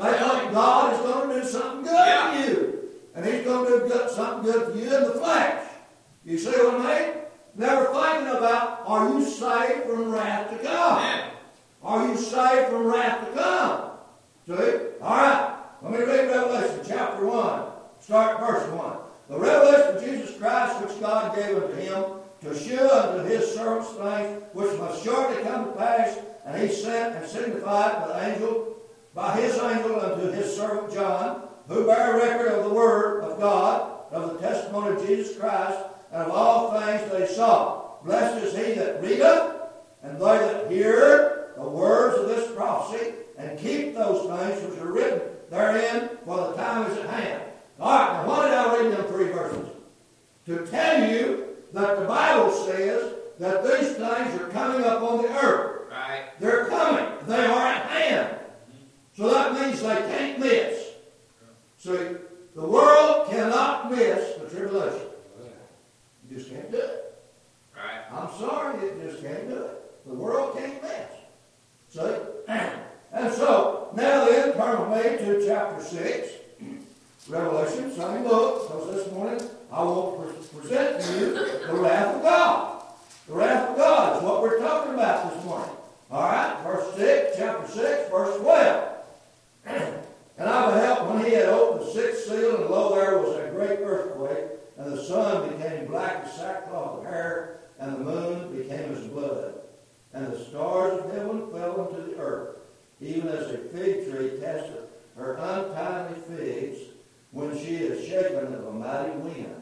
They 0.00 0.12
think 0.12 0.52
God 0.54 0.94
is 0.94 1.00
going 1.00 1.28
to 1.28 1.40
do 1.42 1.46
something 1.46 1.82
good 1.82 1.92
Yeah. 1.92 2.30
for 2.44 2.50
you. 2.50 2.88
And 3.14 3.26
He's 3.26 3.44
going 3.44 3.70
to 3.70 3.78
do 3.80 3.88
good, 3.92 4.08
something 4.10 4.50
good 4.50 4.72
for 4.72 4.78
you 4.78 4.84
in 4.84 5.02
the 5.04 5.10
flesh. 5.20 5.66
You 6.24 6.38
see 6.38 6.50
what 6.50 6.80
I 6.80 7.00
mean? 7.00 7.14
Never 7.56 7.86
thinking 7.86 8.28
about, 8.38 8.82
are 8.86 9.08
you 9.10 9.24
saved 9.24 9.82
from 9.84 10.12
wrath 10.12 10.50
to 10.50 10.56
come? 10.64 10.98
Amen. 10.98 11.30
Are 11.82 12.08
you 12.08 12.16
saved 12.16 12.68
from 12.70 12.86
wrath 12.86 13.26
to 13.26 13.32
come? 13.38 13.90
See? 14.46 14.78
All 15.02 15.16
right. 15.16 15.56
Let 15.82 15.92
me 15.92 15.98
read 15.98 16.28
Revelation 16.28 16.80
chapter 16.86 17.26
1. 17.26 17.69
Start 18.00 18.40
verse 18.40 18.66
1. 18.72 18.96
The 19.28 19.38
revelation 19.38 19.96
of 19.96 20.02
Jesus 20.02 20.38
Christ, 20.38 20.84
which 20.84 21.00
God 21.00 21.36
gave 21.36 21.56
unto 21.56 21.74
him, 21.74 22.04
to 22.40 22.58
shew 22.58 22.88
unto 22.88 23.28
his 23.28 23.54
servants 23.54 23.90
things 23.90 24.42
which 24.54 24.78
must 24.78 25.04
shortly 25.04 25.42
come 25.42 25.66
to 25.66 25.72
pass, 25.72 26.18
and 26.46 26.60
he 26.60 26.74
sent 26.74 27.16
and 27.16 27.26
signified 27.26 28.00
by 28.00 28.08
the 28.08 28.32
angel, 28.32 28.76
by 29.14 29.38
his 29.38 29.56
angel 29.58 30.00
unto 30.00 30.32
his 30.32 30.56
servant 30.56 30.94
John, 30.94 31.48
who 31.68 31.86
bare 31.86 32.16
record 32.16 32.52
of 32.52 32.64
the 32.64 32.74
word 32.74 33.22
of 33.22 33.38
God, 33.38 34.06
of 34.10 34.32
the 34.32 34.38
testimony 34.38 34.96
of 34.96 35.06
Jesus 35.06 35.36
Christ, 35.36 35.78
and 36.10 36.22
of 36.22 36.30
all 36.30 36.80
things 36.80 37.12
they 37.12 37.26
saw. 37.26 37.98
Blessed 38.02 38.44
is 38.44 38.56
he 38.56 38.72
that 38.74 39.02
readeth, 39.02 39.56
and 40.02 40.16
they 40.16 40.20
that 40.20 40.70
hear 40.70 41.52
the 41.56 41.68
words 41.68 42.18
of 42.18 42.28
this 42.28 42.50
prophecy, 42.56 43.12
and 43.36 43.58
keep 43.58 43.94
those 43.94 44.26
things 44.26 44.70
which 44.70 44.80
are 44.80 44.90
written 44.90 45.20
therein, 45.50 46.10
for 46.24 46.36
the 46.48 46.52
time 46.54 46.90
is 46.90 46.96
at 46.98 47.10
hand. 47.10 47.39
All 47.80 47.88
right, 47.88 48.12
now 48.12 48.28
why 48.28 48.44
did 48.44 48.54
I 48.54 48.76
read 48.76 48.92
them 48.92 49.06
three 49.06 49.32
verses? 49.32 49.68
To 50.46 50.66
tell 50.66 51.10
you 51.10 51.46
that 51.72 51.98
the 51.98 52.04
Bible 52.04 52.52
says 52.52 53.14
that 53.38 53.62
these 53.62 53.94
things 53.96 54.40
are 54.40 54.48
coming 54.50 54.84
up 54.84 55.02
on 55.02 55.22
the 55.22 55.28
earth. 55.28 55.90
Right. 55.90 56.24
They're 56.38 56.66
coming. 56.66 57.06
They 57.26 57.46
are 57.46 57.66
at 57.66 57.86
hand. 57.86 58.36
So 59.16 59.30
that 59.30 59.54
means 59.54 59.80
they 59.80 59.94
can't 59.94 60.38
miss. 60.38 60.88
See, 61.78 62.16
the 62.54 62.66
world 62.66 63.28
cannot 63.30 63.90
miss 63.90 64.34
the 64.36 64.48
tribulation. 64.48 65.06
You 66.28 66.36
just 66.36 66.50
can't 66.50 66.70
do 66.70 66.78
it. 66.78 67.14
Right. 67.74 68.04
I'm 68.12 68.30
sorry, 68.38 68.78
it 68.86 69.10
just 69.10 69.22
can't 69.22 69.48
do 69.48 69.56
it. 69.56 70.06
The 70.06 70.14
world 70.14 70.56
can't 70.56 70.82
miss. 70.82 71.10
See? 71.88 72.14
And 73.12 73.34
so, 73.34 73.92
now 73.96 74.24
then, 74.26 74.52
turn 74.52 74.88
with 74.88 75.04
me 75.04 75.24
to 75.26 75.44
chapter 75.44 75.82
6, 75.82 76.29
Revelation, 77.30 77.92
same 77.92 78.24
book, 78.24 78.66
because 78.66 78.92
this 78.92 79.12
morning 79.12 79.40
I 79.70 79.84
will 79.84 80.12
pre- 80.12 80.60
present 80.60 81.00
to 81.00 81.12
you 81.12 81.34
the 81.34 81.74
wrath 81.74 82.16
of 82.16 82.22
God. 82.22 82.82
The 83.28 83.34
wrath 83.34 83.70
of 83.70 83.76
God 83.76 84.16
is 84.16 84.22
what 84.24 84.42
we're 84.42 84.58
talking 84.58 84.94
about 84.94 85.32
this 85.32 85.44
morning. 85.44 85.70
All 86.10 86.22
right, 86.22 86.60
verse 86.64 86.92
6, 86.96 87.36
chapter 87.36 87.68
6, 87.68 88.10
verse 88.10 88.36
12. 88.40 88.94
And 89.66 90.48
I 90.48 90.72
beheld 90.72 91.14
when 91.14 91.24
he 91.24 91.30
had 91.30 91.46
opened 91.46 91.86
the 91.86 91.92
sixth 91.92 92.24
seal, 92.24 92.56
and 92.56 92.68
lo, 92.68 92.96
there 92.96 93.18
was 93.18 93.36
a 93.36 93.50
great 93.50 93.78
earthquake, 93.78 94.58
and 94.76 94.90
the 94.90 95.04
sun 95.04 95.50
became 95.50 95.86
black 95.86 96.24
as 96.24 96.34
sackcloth 96.34 96.98
of 96.98 97.04
hair, 97.04 97.60
and 97.78 97.94
the 97.94 98.00
moon 98.00 98.56
became 98.56 98.92
as 98.92 99.06
blood. 99.06 99.54
And 100.12 100.32
the 100.32 100.44
stars 100.46 100.98
of 100.98 101.12
heaven 101.12 101.48
fell 101.52 101.86
into 101.86 102.10
the 102.10 102.18
earth, 102.18 102.56
even 103.00 103.28
as 103.28 103.50
a 103.52 103.58
fig 103.58 104.10
tree 104.10 104.40
casteth 104.40 104.88
her 105.16 105.34
untimely 105.34 106.18
figs 106.22 106.89
when 107.32 107.56
she 107.56 107.76
is 107.76 108.06
shaken 108.06 108.54
of 108.54 108.66
a 108.66 108.72
mighty 108.72 109.10
wind. 109.18 109.56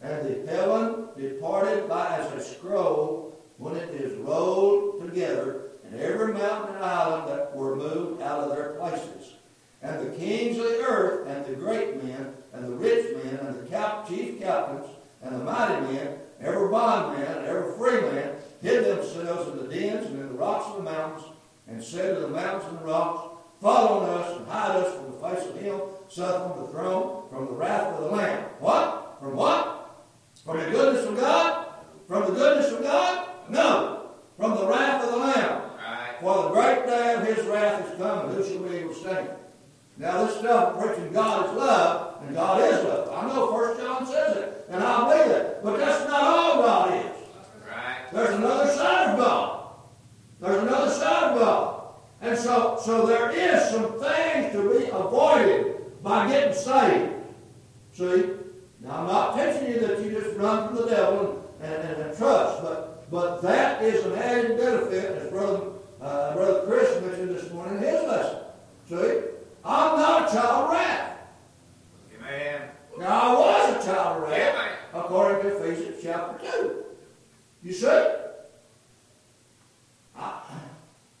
And 0.00 0.26
the 0.26 0.50
heaven 0.50 1.08
departed 1.16 1.88
by 1.88 2.18
as 2.18 2.32
a 2.32 2.42
scroll 2.42 3.38
when 3.58 3.76
it 3.76 3.90
is 3.90 4.16
rolled 4.18 5.04
together, 5.04 5.62
and 5.84 6.00
every 6.00 6.32
mountain 6.32 6.76
and 6.76 6.84
island 6.84 7.28
that 7.28 7.54
were 7.54 7.76
moved 7.76 8.22
out 8.22 8.40
of 8.40 8.56
their 8.56 8.70
places. 8.70 9.34
And 9.82 10.00
the 10.00 10.16
kings 10.16 10.56
of 10.58 10.64
the 10.64 10.80
earth, 10.80 11.28
and 11.28 11.44
the 11.44 11.54
great 11.54 12.02
men, 12.02 12.34
and 12.52 12.64
the 12.64 12.76
rich 12.76 13.16
men, 13.24 13.38
and 13.38 13.58
the 13.58 13.68
cap- 13.68 14.08
chief 14.08 14.40
captains, 14.40 14.86
and 15.22 15.34
the 15.34 15.44
mighty 15.44 15.80
men, 15.92 16.18
every 16.40 16.68
bondman, 16.68 17.22
and 17.22 17.46
every 17.46 17.76
free 17.76 18.00
man, 18.00 18.34
hid 18.62 18.84
themselves 18.84 19.48
in 19.50 19.56
the 19.56 19.74
dens 19.74 20.06
and 20.06 20.20
in 20.20 20.28
the 20.28 20.34
rocks 20.34 20.66
of 20.68 20.76
the 20.76 20.90
mountains, 20.90 21.24
and 21.66 21.82
said 21.82 22.14
to 22.14 22.20
the 22.22 22.28
mountains 22.28 22.64
and 22.72 22.82
rocks, 22.82 23.36
Fall 23.60 24.00
on 24.00 24.08
us 24.08 24.38
and 24.38 24.48
hide 24.48 24.76
us 24.76 24.94
from 24.94 25.12
the 25.12 25.18
face 25.18 25.46
of 25.46 25.60
him, 25.60 25.80
from 26.14 26.60
the 26.60 26.68
throne, 26.72 27.22
from 27.30 27.46
the 27.46 27.52
wrath 27.52 27.94
of 27.94 28.04
the 28.04 28.10
Lamb. 28.10 28.44
What? 28.58 29.16
From 29.20 29.36
what? 29.36 30.02
From 30.44 30.58
the 30.58 30.64
goodness 30.70 31.06
of 31.06 31.16
God? 31.16 31.66
From 32.08 32.26
the 32.26 32.32
goodness 32.32 32.72
of 32.72 32.82
God? 32.82 33.28
No. 33.48 34.10
From 34.36 34.56
the 34.56 34.66
wrath 34.66 35.04
of 35.04 35.12
the 35.12 35.18
Lamb. 35.18 35.62
Right. 35.76 36.16
For 36.20 36.42
the 36.42 36.48
great 36.50 36.86
day 36.86 37.14
of 37.14 37.26
his 37.26 37.46
wrath 37.46 37.92
is 37.92 37.98
come, 37.98 38.28
and 38.28 38.36
who 38.36 38.44
shall 38.44 38.62
be 38.62 38.76
able 38.76 38.94
to 38.94 39.00
stand? 39.00 39.28
Now 39.98 40.24
this 40.24 40.38
stuff 40.38 40.80
preaching 40.80 41.12
God 41.12 41.46
is 41.46 41.56
love, 41.56 42.22
and 42.22 42.34
God 42.34 42.60
is 42.60 42.84
love. 42.84 43.08
I 43.12 43.28
know 43.28 43.56
First 43.56 43.80
John 43.80 44.06
says 44.06 44.36
it, 44.36 44.66
and 44.70 44.82
I 44.82 45.08
believe 45.08 45.36
it. 45.36 45.60
But 45.62 45.76
that's 45.78 46.08
not 46.08 46.22
all 46.22 46.62
God 46.62 46.94
is. 46.94 47.16
Right. 47.68 47.98
There's 48.12 48.34
another 48.34 48.72
side 48.72 49.10
of 49.10 49.18
God. 49.18 49.72
There's 50.40 50.62
another 50.62 50.90
side 50.90 51.32
of 51.32 51.38
God. 51.38 51.76
And 52.22 52.38
so, 52.38 52.78
so 52.82 53.06
there 53.06 53.30
is 53.30 53.70
some 53.70 54.00
things 54.00 54.52
to 54.52 54.78
be 54.78 54.86
avoided 54.90 55.79
by 56.02 56.28
getting 56.28 56.54
saved. 56.54 57.12
See? 57.92 58.30
Now, 58.80 59.00
I'm 59.00 59.06
not 59.06 59.36
teaching 59.36 59.74
you 59.74 59.80
that 59.80 60.02
you 60.02 60.10
just 60.10 60.38
run 60.38 60.68
from 60.68 60.76
the 60.76 60.86
devil 60.86 61.54
and, 61.60 61.72
and, 61.72 62.02
and, 62.02 62.16
trust, 62.16 62.62
but, 62.62 63.10
but 63.10 63.42
that 63.42 63.82
is 63.82 64.04
an 64.06 64.14
added 64.14 64.56
benefit, 64.56 65.18
as 65.18 65.30
Brother, 65.30 65.66
uh, 66.00 66.34
Brother 66.34 66.66
Chris 66.66 67.02
mentioned 67.02 67.36
this 67.36 67.52
morning 67.52 67.76
in 67.76 67.82
his 67.82 68.02
lesson. 68.06 68.38
See? 68.88 69.20
I'm 69.62 69.98
not 69.98 70.28
a 70.28 70.32
child 70.32 70.64
of 70.64 70.70
wrath. 70.72 71.18
Amen. 72.18 72.62
Now, 72.98 73.06
I 73.06 73.34
was 73.34 73.84
a 73.84 73.86
child 73.86 74.22
of 74.22 74.28
wrath, 74.30 74.54
Amen. 74.54 74.72
according 74.94 75.42
to 75.42 75.56
Ephesians 75.58 75.96
chapter 76.02 76.50
2. 76.50 76.84
You 77.62 77.72
see? 77.72 78.14
I, 80.16 80.42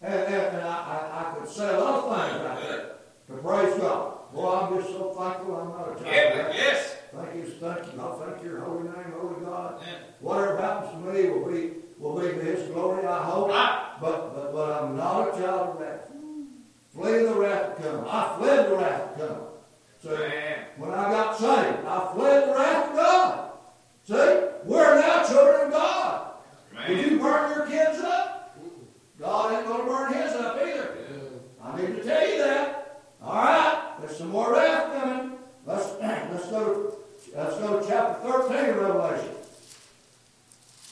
and, 0.00 0.14
and, 0.14 0.62
I, 0.62 0.68
I, 0.68 1.20
I 1.20 1.34
could 1.34 1.48
say 1.48 1.74
a 1.74 1.78
lot 1.78 2.04
of 2.04 2.30
things 2.30 2.42
right 2.42 2.60
there. 2.62 2.86
To 3.26 3.42
praise 3.42 3.78
God. 3.78 4.19
Boy, 4.32 4.48
I'm 4.48 4.78
just 4.80 4.90
so 4.90 5.12
thankful 5.12 5.56
I'm 5.56 5.68
not 5.70 5.88
a 5.88 5.94
child 5.94 6.00
of 6.00 6.04
Yeah, 6.04 6.52
yes. 6.54 6.96
Thank 7.12 7.34
you, 7.34 7.44
thank 7.44 7.92
you. 7.92 8.00
I 8.00 8.24
thank 8.24 8.44
your 8.44 8.60
holy 8.60 8.84
name, 8.84 9.12
holy 9.18 9.44
God. 9.44 9.82
Yeah. 9.82 9.98
Whatever 10.20 10.56
happens 10.58 10.90
to 10.92 11.12
me 11.12 11.28
will 11.30 11.50
be 11.50 11.70
will 11.98 12.20
be 12.20 12.28
to 12.28 12.34
His 12.34 12.68
glory, 12.70 13.04
I 13.06 13.24
hope. 13.24 13.48
Right. 13.48 13.96
But 14.00 14.34
but 14.34 14.52
but 14.52 14.82
I'm 14.82 14.96
not 14.96 15.28
a 15.28 15.40
child 15.40 15.70
of 15.70 15.80
wrath. 15.80 16.10
Flee 16.94 17.24
the 17.24 17.34
wrath 17.34 17.76
to 17.76 17.82
come. 17.82 18.04
I 18.08 18.36
fled 18.38 18.70
the 18.70 18.76
wrath 18.76 19.14
to 19.14 19.26
come. 19.26 19.40
So 20.02 20.16
Man. 20.16 20.64
when 20.78 20.90
I 20.92 21.10
got 21.10 21.36
saved, 21.36 21.86
I 21.86 22.12
fled 22.14 22.48
the 22.48 22.52
wrath 22.52 22.88
of 22.90 22.96
God. 22.96 23.50
See, 24.04 24.48
we're 24.64 25.00
now 25.00 25.24
children 25.24 25.66
of 25.66 25.72
God. 25.72 26.30
Did 26.86 27.10
you 27.10 27.18
burn 27.18 27.50
your 27.56 27.66
kids 27.66 28.00
up? 28.00 28.58
God 29.18 29.52
ain't 29.54 29.68
gonna 29.68 29.84
burn 29.84 30.12
his 30.14 30.32
up 30.32 30.56
either. 30.56 30.96
I 31.62 31.76
need 31.76 31.96
to 31.96 32.02
tell 32.02 32.28
you 32.28 32.38
that. 32.38 32.79
All 33.22 33.34
right, 33.34 33.94
there's 34.00 34.16
some 34.16 34.30
more 34.30 34.52
wrath 34.52 34.94
coming. 34.94 35.38
Let's 35.66 35.92
let's 36.00 36.46
go 36.46 36.74
to 36.74 37.36
let's 37.36 37.56
go 37.58 37.80
to 37.80 37.86
chapter 37.86 38.28
13 38.28 38.70
of 38.70 38.76
Revelation. 38.76 39.34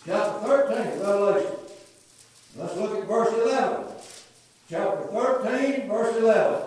Chapter 0.05 0.47
13 0.47 0.79
of 0.79 1.01
Revelation. 1.01 1.53
Let's 2.57 2.77
look 2.77 2.99
at 2.99 3.09
verse 3.09 3.33
11. 3.33 3.87
Chapter 4.71 5.05
13, 5.05 5.89
verse 5.89 6.17
11. 6.17 6.63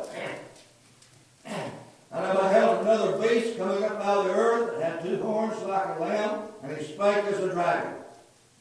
And 2.14 2.26
I 2.26 2.34
beheld 2.34 2.82
another 2.82 3.18
beast 3.20 3.58
coming 3.58 3.86
up 3.86 3.94
out 4.04 4.18
of 4.18 4.26
the 4.26 4.34
earth 4.34 4.78
that 4.78 4.92
had 4.92 5.02
two 5.02 5.24
horns 5.24 5.62
like 5.62 5.98
a 5.98 6.02
lamb, 6.02 6.42
and 6.62 6.78
he 6.78 6.84
spake 6.84 7.24
as 7.24 7.40
a 7.40 7.54
dragon. 7.54 7.94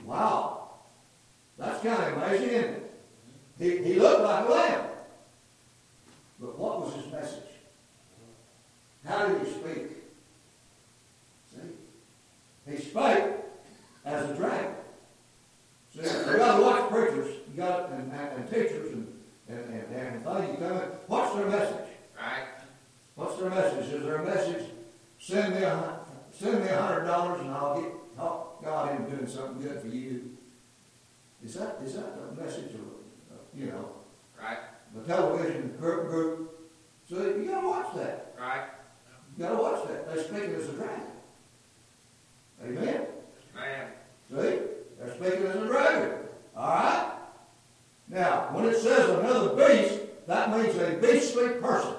Wow. 0.05 0.71
That's 1.59 1.83
kind 1.83 2.01
of 2.01 2.23
amazing, 2.23 2.49
isn't 2.49 2.75
it? 2.75 2.93
He, 3.59 3.79
he 3.83 3.99
looked 3.99 4.23
like 4.23 4.47
a 4.47 4.53
lamb. 4.53 4.90
But 6.41 6.59
what 6.59 6.81
was 6.81 6.95
his 6.95 7.13
message? 7.13 7.45
How 9.05 9.27
did 9.27 9.47
he 9.47 9.53
speak? 9.53 9.91
See? 11.53 12.71
He 12.71 12.77
spake 12.79 13.25
as 14.05 14.31
a 14.31 14.35
dragon. 14.35 14.75
See, 15.95 16.01
you 16.01 16.37
gotta 16.37 16.63
watch 16.63 16.91
preachers, 16.91 17.35
you 17.51 17.57
got 17.57 17.91
and, 17.91 18.13
and, 18.13 18.39
and 18.39 18.49
teachers 18.49 18.93
and, 18.93 19.07
and, 19.49 19.59
and, 19.59 19.97
and 19.97 20.25
things 20.25 20.51
you 20.51 20.67
come 20.67 20.77
in. 20.77 20.89
What's 21.09 21.35
their 21.35 21.47
message? 21.47 21.87
Right. 22.17 22.47
What's 23.17 23.39
their 23.39 23.51
message? 23.51 23.93
Is 23.93 24.03
their 24.05 24.23
message, 24.23 24.65
send 25.19 25.55
me 25.55 25.63
a, 25.63 26.01
send 26.31 26.65
me 26.65 26.71
a 26.71 26.81
hundred 26.81 27.05
dollars 27.05 27.41
and 27.41 27.51
I'll 27.51 27.81
get, 27.81 27.93
help 28.17 28.65
God 28.65 28.99
in 28.99 29.17
doing 29.17 29.27
something 29.27 29.61
good 29.61 29.81
for 29.81 29.89
you? 29.89 30.37
Is 31.45 31.55
that, 31.55 31.79
is 31.85 31.95
that 31.95 32.37
the 32.37 32.43
message 32.43 32.75
of, 32.75 33.59
you 33.59 33.67
know. 33.67 34.00
The 34.95 35.03
television 35.03 35.77
group, 35.79 36.09
group? 36.09 36.71
So 37.09 37.17
you 37.17 37.47
gotta 37.47 37.69
watch 37.69 37.95
that. 37.97 38.35
Right. 38.39 38.65
You 39.37 39.45
gotta 39.45 39.63
watch 39.63 39.89
that. 39.89 40.07
They're 40.07 40.25
speaking 40.25 40.55
as 40.55 40.69
a 40.69 40.73
dragon. 40.73 41.03
Amen? 42.65 43.07
Man. 43.55 43.87
See? 44.29 44.59
They're 44.99 45.15
speaking 45.17 45.47
as 45.47 45.57
a 45.57 45.67
dragon. 45.67 46.19
Alright? 46.57 47.13
Now, 48.09 48.49
when 48.53 48.67
it 48.67 48.77
says 48.77 49.09
another 49.11 49.55
beast, 49.57 50.01
that 50.27 50.57
means 50.57 50.77
a 50.77 50.99
beastly 51.01 51.61
person. 51.61 51.95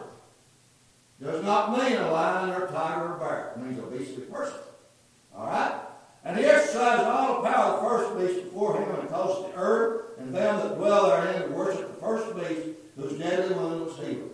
Does 1.22 1.44
not 1.44 1.78
mean 1.78 1.98
a 1.98 2.12
lion 2.12 2.50
or 2.50 2.66
a 2.66 2.72
tiger 2.72 3.06
or 3.06 3.16
a 3.16 3.20
bear. 3.20 3.54
It 3.56 3.62
means 3.62 3.80
a 3.80 3.84
beastly 3.84 4.24
person. 4.26 4.60
Alright? 5.36 5.74
And 6.24 6.38
he 6.38 6.46
exercised 6.46 7.04
all 7.04 7.42
the 7.42 7.50
power 7.50 7.74
of 7.74 7.82
the 7.82 7.90
first 7.90 8.34
beast 8.34 8.46
before 8.46 8.80
him 8.80 9.00
and 9.00 9.10
caused 9.10 9.48
the 9.48 9.58
earth 9.58 10.20
and 10.20 10.34
them 10.34 10.58
that 10.58 10.76
dwell 10.76 11.10
therein 11.10 11.42
to 11.44 11.48
worship 11.50 11.88
the 11.88 12.00
first 12.00 12.36
beast 12.36 12.78
whose 12.96 13.20
deadly 13.20 13.56
wound 13.56 13.86
was 13.86 13.98
healed. 13.98 14.32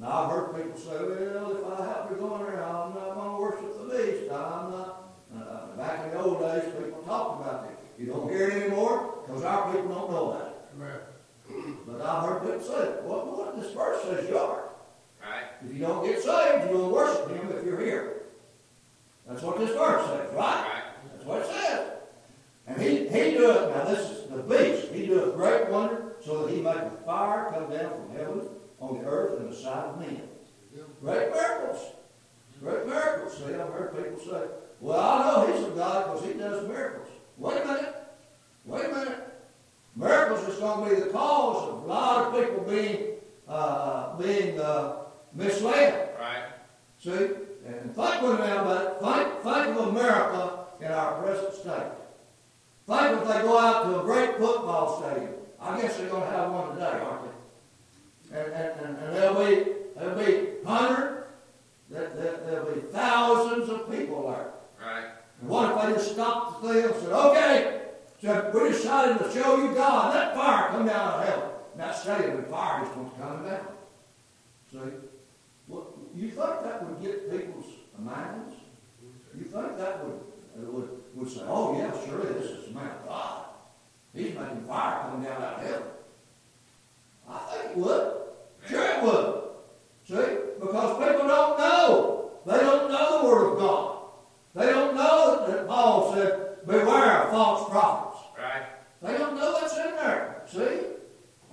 Now 0.00 0.24
I've 0.24 0.30
heard 0.30 0.56
people 0.56 0.78
say, 0.78 0.90
well, 0.90 1.56
if 1.56 1.80
I 1.80 1.86
have 1.86 2.08
to 2.08 2.14
go 2.14 2.36
in 2.36 2.42
there, 2.42 2.64
I'm 2.64 2.94
not 2.94 3.14
going 3.14 3.30
to 3.30 3.40
worship 3.40 3.88
the 3.88 3.96
beast. 3.96 4.32
I'm 4.32 4.70
not. 4.70 5.04
Uh, 5.36 5.76
back 5.76 6.04
in 6.04 6.10
the 6.12 6.20
old 6.20 6.40
days, 6.40 6.64
people 6.72 7.02
talked 7.02 7.42
about 7.42 7.64
it. 7.64 7.78
You 8.00 8.06
don't 8.06 8.30
hear 8.30 8.48
it 8.48 8.62
anymore 8.62 9.18
because 9.26 9.44
our 9.44 9.72
people 9.72 9.88
don't 9.88 10.10
know 10.10 10.30
about 10.30 10.48
it. 10.48 10.54
But 11.86 12.00
I've 12.00 12.28
heard 12.28 12.42
people 12.42 12.60
say, 12.60 12.94
well, 13.04 13.26
what 13.36 13.60
this 13.60 13.72
verse 13.72 14.02
says 14.02 14.28
you 14.28 14.38
are. 14.38 14.68
Right. 15.20 15.44
If 15.66 15.74
you 15.74 15.80
don't 15.80 16.04
get 16.04 16.22
saved, 16.22 16.70
you 16.70 16.76
will 16.76 16.90
worship 16.90 17.28
him 17.28 17.50
if 17.50 17.64
you're 17.64 17.80
here. 17.80 18.22
That's 19.26 19.42
what 19.42 19.58
this 19.58 19.70
verse 19.70 20.06
says, 20.06 20.32
right? 20.34 20.64
Right. 20.64 20.82
That's 21.12 21.24
what 21.24 21.40
it 21.40 21.46
says. 21.46 21.92
And 22.66 22.80
he, 22.80 23.08
he 23.08 23.34
doeth, 23.34 23.74
now 23.74 23.84
this 23.84 24.10
is 24.10 24.30
the 24.30 24.42
beast, 24.42 24.92
he 24.92 25.06
doeth 25.06 25.34
great 25.34 25.68
wonder, 25.68 25.97
so 26.28 26.44
that 26.44 26.54
he 26.54 26.60
maketh 26.60 27.06
fire 27.06 27.50
come 27.50 27.70
down 27.70 27.90
from 27.90 28.14
heaven 28.14 28.48
on 28.80 28.98
the 28.98 29.08
earth 29.08 29.40
and 29.40 29.50
the 29.50 29.56
sight 29.56 29.84
of 29.84 29.98
men. 29.98 30.20
Great 31.00 31.32
miracles. 31.32 31.92
Great 32.60 32.86
miracles. 32.86 33.38
See, 33.38 33.44
I've 33.44 33.72
heard 33.72 33.96
people 33.96 34.20
say, 34.20 34.46
well, 34.78 35.00
I 35.00 35.46
know 35.46 35.52
he's 35.52 35.66
a 35.66 35.70
God 35.70 36.12
because 36.12 36.26
he 36.26 36.38
does 36.38 36.68
miracles. 36.68 37.08
Wait 37.38 37.62
a 37.62 37.64
minute. 37.64 37.94
Wait 38.66 38.84
a 38.84 38.88
minute. 38.88 39.42
Miracles 39.96 40.48
is 40.48 40.56
going 40.56 40.90
to 40.90 40.94
be 40.94 41.00
the 41.00 41.08
cause 41.08 41.68
of 41.70 41.84
a 41.84 41.86
lot 41.86 42.26
of 42.26 42.44
people 42.44 42.64
being, 42.64 43.06
uh, 43.48 44.16
being 44.18 44.60
uh, 44.60 44.96
misled. 45.34 46.10
Right. 46.20 46.44
See? 46.98 47.10
And 47.66 47.94
think 47.94 48.22
with 48.22 48.38
me 48.38 48.46
about 48.46 48.84
it. 48.84 49.00
Think, 49.00 49.42
think 49.42 49.78
of 49.78 49.88
America 49.88 50.58
in 50.80 50.92
our 50.92 51.22
present 51.22 51.54
state. 51.54 51.92
Think 52.86 53.22
if 53.22 53.28
they 53.28 53.40
go 53.40 53.58
out 53.58 53.84
to 53.84 54.00
a 54.00 54.02
great 54.02 54.36
football 54.36 55.00
stadium. 55.00 55.37
I 55.60 55.80
guess 55.80 55.96
they're 55.96 56.08
going 56.08 56.22
to 56.22 56.30
have 56.30 56.52
one 56.52 56.74
today, 56.74 57.00
aren't 57.00 57.22
they? 57.24 58.38
And, 58.38 58.52
and, 58.52 58.80
and, 58.80 58.98
and 58.98 59.16
there'll 59.16 59.44
be, 59.44 59.72
there'll 59.96 60.18
be 60.18 60.48
hundreds, 60.64 61.26
there, 61.90 62.08
there, 62.10 62.36
there'll 62.46 62.74
be 62.74 62.80
thousands 62.80 63.68
of 63.68 63.90
people 63.90 64.30
there. 64.30 64.50
Right. 64.80 65.10
And 65.40 65.48
what 65.48 65.72
if 65.72 65.86
they 65.86 65.92
just 65.94 66.12
stopped 66.12 66.62
the 66.62 66.68
thing 66.68 66.84
and 66.84 66.94
said, 66.94 67.12
okay, 67.12 67.80
so 68.20 68.50
we 68.52 68.68
decided 68.70 69.18
to 69.18 69.32
show 69.32 69.56
you 69.56 69.74
God. 69.74 70.14
Let 70.14 70.34
fire 70.34 70.68
come 70.70 70.86
down 70.86 70.96
out 70.96 71.20
of 71.20 71.24
heaven. 71.28 71.48
And 71.72 71.80
that 71.80 71.96
stadium, 71.96 72.36
the 72.36 72.42
fire 72.44 72.84
just 72.84 72.96
won't 72.96 73.18
come 73.18 73.44
down. 73.44 73.66
See? 74.72 74.78
Well, 75.68 75.94
you 76.14 76.28
think 76.28 76.62
that 76.62 76.84
would 76.84 77.00
get 77.00 77.30
people's 77.30 77.66
minds? 77.98 78.56
You 79.36 79.44
think 79.44 79.78
that 79.78 80.04
would, 80.04 80.20
uh, 80.58 80.70
would, 80.70 80.88
would 81.14 81.30
say, 81.30 81.42
oh 81.46 81.78
yeah, 81.78 81.92
surely 82.06 82.32
this 82.34 82.50
is 82.50 82.66
the 82.66 82.74
man 82.74 82.90
of 82.90 83.06
God. 83.06 83.44
He's 84.14 84.34
making 84.34 84.64
fire 84.66 85.00
come 85.02 85.22
down 85.22 85.42
out 85.42 85.54
of 85.54 85.62
heaven. 85.62 85.82
I 87.28 87.38
think 87.38 87.70
it 87.70 87.76
would. 87.76 88.12
Sure 88.68 88.84
it 88.84 89.02
would. 89.02 89.42
See? 90.06 90.38
Because 90.58 90.98
people 90.98 91.28
don't 91.28 91.58
know. 91.58 92.30
They 92.46 92.58
don't 92.58 92.90
know 92.90 93.22
the 93.22 93.28
Word 93.28 93.52
of 93.52 93.58
God. 93.58 93.98
They 94.54 94.66
don't 94.66 94.94
know 94.96 95.46
that 95.46 95.68
Paul 95.68 96.14
said, 96.14 96.66
beware 96.66 97.22
of 97.22 97.30
false 97.30 97.70
prophets. 97.70 98.24
Right. 98.36 98.64
They 99.02 99.18
don't 99.18 99.36
know 99.36 99.60
that's 99.60 99.76
in 99.76 99.96
there. 99.96 100.42
See? 100.48 100.86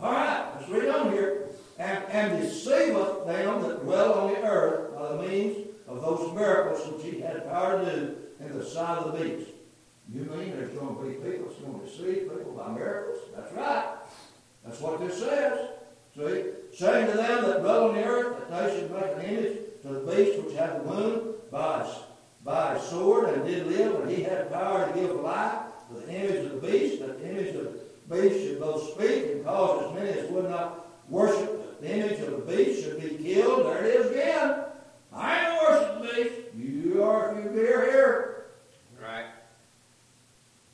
All 0.02 0.12
right, 0.12 0.48
let's 0.56 0.70
read 0.70 0.90
on 0.90 1.12
here. 1.12 1.50
And, 1.78 2.04
and 2.06 2.42
deceiveth 2.42 3.26
them 3.26 3.62
that 3.64 3.84
dwell 3.84 4.14
on 4.14 4.34
the 4.34 4.42
earth 4.44 4.96
by 4.96 5.10
the 5.10 5.22
means 5.24 5.68
of 5.88 6.02
those 6.02 6.34
miracles 6.34 6.88
which 6.88 7.14
he 7.14 7.20
had 7.20 7.50
power 7.50 7.84
to 7.84 7.92
do 7.92 8.18
in 8.40 8.58
the 8.58 8.66
sight 8.66 8.98
of 9.00 9.18
the 9.18 9.24
beast. 9.24 9.50
You 10.14 10.22
mean 10.22 10.52
there's 10.52 10.74
going 10.78 10.96
to 10.96 11.02
be 11.02 11.16
people 11.16 11.48
that's 11.48 11.60
going 11.60 11.80
to 11.80 11.86
deceive 11.86 12.30
people 12.30 12.54
by 12.58 12.72
miracles? 12.72 13.20
That's 13.36 13.54
right. 13.54 13.86
That's 14.64 14.80
what 14.80 15.00
this 15.00 15.20
says. 15.20 15.70
See? 16.16 16.44
Saying 16.78 17.12
to 17.12 17.18
them 17.18 17.44
that 17.44 17.62
dwell 17.62 17.90
on 17.90 17.96
the 17.96 18.04
earth 18.04 18.50
that 18.50 18.70
they 18.70 18.80
should 18.80 18.92
make 18.92 19.04
an 19.04 19.22
image 19.22 19.58
to 19.82 19.88
the 19.90 20.00
beast 20.12 20.44
which 20.44 20.56
had 20.56 20.80
the 20.80 20.84
wound 20.84 21.34
by 21.52 21.82
a, 21.82 21.94
by 22.44 22.76
a 22.76 22.82
sword 22.82 23.30
and 23.30 23.46
did 23.46 23.68
live, 23.68 24.02
and 24.02 24.10
he 24.10 24.24
had 24.24 24.52
power 24.52 24.88
to 24.88 25.00
give 25.00 25.16
life 25.18 25.60
to 25.90 26.00
the 26.00 26.14
image 26.14 26.46
of 26.46 26.62
the 26.62 26.68
beast, 26.68 27.00
that 27.00 27.20
the 27.20 27.30
image 27.30 27.56
of 27.56 27.64
the 27.64 28.16
beast 28.16 28.42
should 28.42 28.60
both 28.60 28.94
speak 28.94 29.32
and 29.32 29.44
cause 29.44 29.86
as 29.86 29.94
many 29.94 30.20
as 30.20 30.32
would 30.32 30.50
not 30.50 30.88
worship 31.10 31.82
the 31.82 31.94
image 31.94 32.20
of 32.22 32.32
the 32.32 32.56
beast 32.56 32.84
should 32.84 33.02
be 33.02 33.24
killed. 33.24 33.66
There 33.66 33.84
it 33.84 33.96
is 33.96 34.12
again. 34.12 34.66
I 35.14 35.48
ain't 35.48 35.62
worship 35.62 36.02
the 36.02 36.24
beast. 36.24 36.56
You 36.56 37.04
are 37.04 37.38
if 37.38 37.44
you 37.44 37.50
be 37.52 37.58
here. 37.60 38.46
Right. 39.02 39.26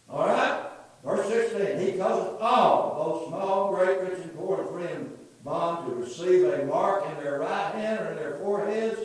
All 0.10 0.28
right? 0.28 0.68
Verse 1.04 1.28
16, 1.28 1.80
he 1.80 1.98
causeth 1.98 2.40
all, 2.40 2.96
both 2.96 3.28
small, 3.30 3.74
great, 3.74 4.02
rich, 4.02 4.20
and 4.20 4.38
poor, 4.38 4.62
and 4.62 4.70
free 4.70 4.88
and 4.88 5.18
bond, 5.44 5.88
to 5.90 6.08
receive 6.22 6.44
a 6.46 6.66
mark 6.66 7.06
in 7.10 7.24
their 7.24 7.40
right 7.40 7.74
hand 7.76 8.00
or 8.00 8.12
in 8.12 8.16
their 8.18 8.36
foreheads, 8.36 9.00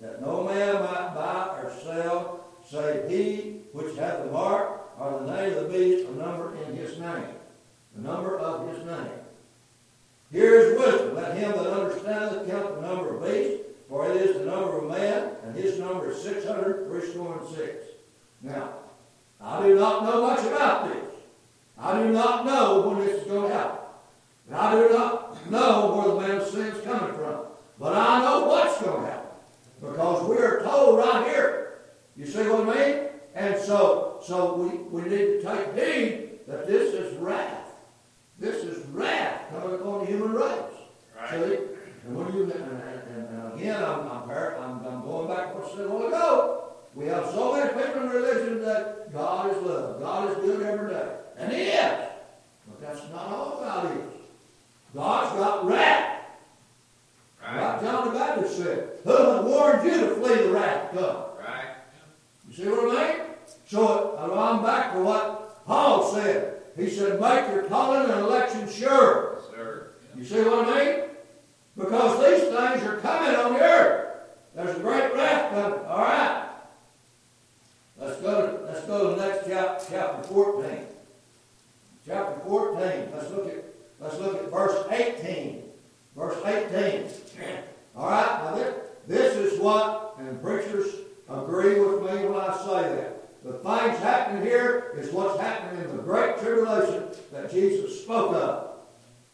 that 0.00 0.20
no 0.20 0.44
man 0.44 0.74
might 0.74 1.14
buy 1.14 1.60
or 1.62 1.72
sell, 1.82 2.44
save 2.68 3.10
he 3.10 3.60
which 3.72 3.96
hath 3.96 4.24
the 4.24 4.30
mark, 4.30 4.80
or 4.98 5.20
the 5.20 5.36
name 5.36 5.56
of 5.56 5.64
the 5.64 5.78
beast, 5.78 6.06
or 6.08 6.14
number 6.14 6.56
in 6.64 6.76
his 6.76 6.98
name. 6.98 7.34
The 7.94 8.02
number 8.02 8.38
of 8.38 8.68
his 8.68 8.84
name. 8.84 9.10
Here 10.32 10.54
is 10.56 10.78
wisdom. 10.78 11.14
Let 11.14 11.36
him 11.36 11.52
that 11.52 11.66
understandeth 11.66 12.48
count 12.48 12.76
the 12.76 12.86
number 12.86 13.16
of 13.16 13.22
beasts, 13.22 13.64
for 13.88 14.10
it 14.10 14.16
is 14.16 14.38
the 14.38 14.44
number 14.44 14.78
of 14.78 14.90
man, 14.90 15.30
and 15.44 15.54
his 15.56 15.78
number 15.78 16.10
is 16.10 16.22
six 16.22 16.46
hundred 16.46 16.86
three 16.86 17.10
score 17.10 17.38
and 17.38 17.56
six. 17.56 17.86
Now, 18.42 18.74
I 19.40 19.66
do 19.66 19.74
not 19.74 20.04
know 20.04 20.22
much 20.22 20.40
about 20.46 20.88
this. 20.88 21.04
I 21.78 22.02
do 22.02 22.10
not 22.10 22.44
know 22.44 22.88
when 22.88 22.98
this 22.98 23.22
is 23.22 23.26
going 23.26 23.50
to 23.50 23.56
happen. 23.56 23.80
And 24.48 24.56
I 24.56 24.74
do 24.74 24.88
not 24.90 25.19
know 25.48 25.94
where 25.94 26.14
the 26.14 26.20
man 26.20 26.40
of 26.40 26.48
sin 26.48 26.66
is 26.66 26.84
coming 26.84 27.14
from. 27.14 27.46
But 27.78 27.96
I 27.96 28.22
know 28.22 28.46
what's 28.46 28.80
going 28.82 29.02
to 29.02 29.10
happen. 29.10 29.30
Because 29.80 30.28
we 30.28 30.36
are 30.36 30.60
told 30.62 30.98
right 30.98 31.26
here. 31.26 31.80
You 32.16 32.26
see 32.26 32.46
what 32.48 32.76
I 32.76 32.86
mean? 32.86 33.06
And 33.34 33.58
so, 33.58 34.20
so 34.22 34.54
we, 34.56 34.76
we 34.76 35.08
need 35.08 35.18
to 35.18 35.42
take 35.42 35.74
heed 35.74 36.40
that 36.46 36.66
this 36.66 36.92
is 36.94 37.16
wrath. 37.16 37.68
This 38.38 38.64
is 38.64 38.84
wrath 38.88 39.48
coming 39.50 39.74
upon 39.74 40.00
the 40.00 40.06
human 40.06 40.32
race. 40.32 40.52
Right. 41.16 41.30
See? 41.30 41.58
And 42.06 42.16
when 42.16 42.34
you, 42.34 42.42
and, 42.44 42.52
and, 42.52 43.28
and 43.28 43.54
again, 43.54 43.82
I'm, 43.82 44.00
I'm, 44.00 44.30
I'm, 44.30 44.86
I'm 44.86 45.02
going 45.02 45.28
back 45.28 45.52
to 45.52 45.58
what 45.58 45.72
I 45.72 45.76
said 45.76 45.86
a 45.86 45.88
while 45.88 46.06
ago. 46.06 46.72
We 46.94 47.06
have 47.06 47.26
so 47.26 47.54
many 47.54 47.68
people 47.72 48.02
in 48.02 48.08
religion 48.08 48.62
that 48.62 49.12
God 49.12 49.56
is 49.56 49.62
love. 49.62 50.00
God 50.00 50.30
is 50.30 50.36
good 50.36 50.62
every 50.66 50.90
day. 50.90 51.16
And 51.38 51.52
He 51.52 51.62
is. 51.62 52.08
But 52.68 52.80
that's 52.80 53.08
not 53.10 53.28
all 53.28 53.60
God 53.60 53.96
is. 53.96 54.19
God's 54.94 55.38
got 55.38 55.66
wrath. 55.66 56.22
Right. 57.42 57.60
Like 57.60 57.80
John 57.80 58.12
the 58.12 58.18
Baptist 58.18 58.56
said, 58.56 58.90
Who 59.04 59.42
warned 59.42 59.84
you 59.84 60.00
to 60.00 60.14
flee 60.16 60.34
the 60.34 60.50
wrath 60.50 60.92
come? 60.92 61.24
Right. 61.38 61.74
You 62.48 62.54
see 62.54 62.68
what 62.68 62.96
I 62.96 63.12
mean? 63.12 63.26
So 63.66 64.16
I'm 64.18 64.62
back 64.62 64.94
to 64.94 65.00
what 65.00 65.64
Paul 65.66 66.12
said. 66.12 66.60
He 66.76 66.88
said, 66.88 67.20
make 67.20 67.48
your 67.52 67.64
calling 67.64 68.10
and 68.10 68.20
election 68.20 68.68
sure. 68.68 69.38
Yes, 69.38 69.50
sir. 69.54 69.90
You 70.16 70.24
see 70.24 70.42
what 70.42 70.68
I 70.68 70.84
mean? 70.84 71.00
Because 71.76 72.18
these 72.18 72.48
things 72.48 72.82
are 72.86 72.96
coming 72.98 73.36
on 73.36 73.54
the 73.54 73.60
earth. 73.60 74.16
There's 74.54 74.76
a 74.76 74.80
great 74.80 75.14
wrath 75.14 75.52
coming. 75.52 75.78
All 75.86 75.98
right. 75.98 76.48
Let's 77.98 78.20
go 78.20 78.46
to, 78.46 78.64
let's 78.64 78.86
go 78.86 79.10
to 79.10 79.20
the 79.20 79.28
next 79.28 79.46
chapter, 79.46 79.86
chapter 79.90 80.22
14. 80.28 80.78
Chapter 82.06 82.40
14. 82.48 82.80
Let's 83.14 83.30
look 83.30 83.48
at, 83.48 83.64
let's 84.00 84.18
look 84.18 84.42
at 84.42 84.50
verse 84.50 84.86
18. 84.90 85.62
Verse 86.16 86.38
18. 86.44 87.06
All 87.96 88.10
right. 88.10 88.44
Now 88.44 88.54
this, 88.54 88.74
this 89.06 89.36
is 89.36 89.60
what, 89.60 90.16
and 90.18 90.42
preachers 90.42 90.94
agree 91.28 91.78
with 91.78 92.02
me 92.02 92.26
when 92.26 92.40
I 92.40 92.56
say 92.56 92.94
that. 92.96 93.20
The 93.42 93.52
things 93.52 93.98
happening 94.00 94.42
here 94.42 94.92
is 94.98 95.10
what's 95.12 95.40
happening 95.40 95.84
in 95.84 95.96
the 95.96 96.02
great 96.02 96.38
tribulation 96.38 97.04
that 97.32 97.50
Jesus 97.50 98.02
spoke 98.02 98.34
of. 98.34 98.70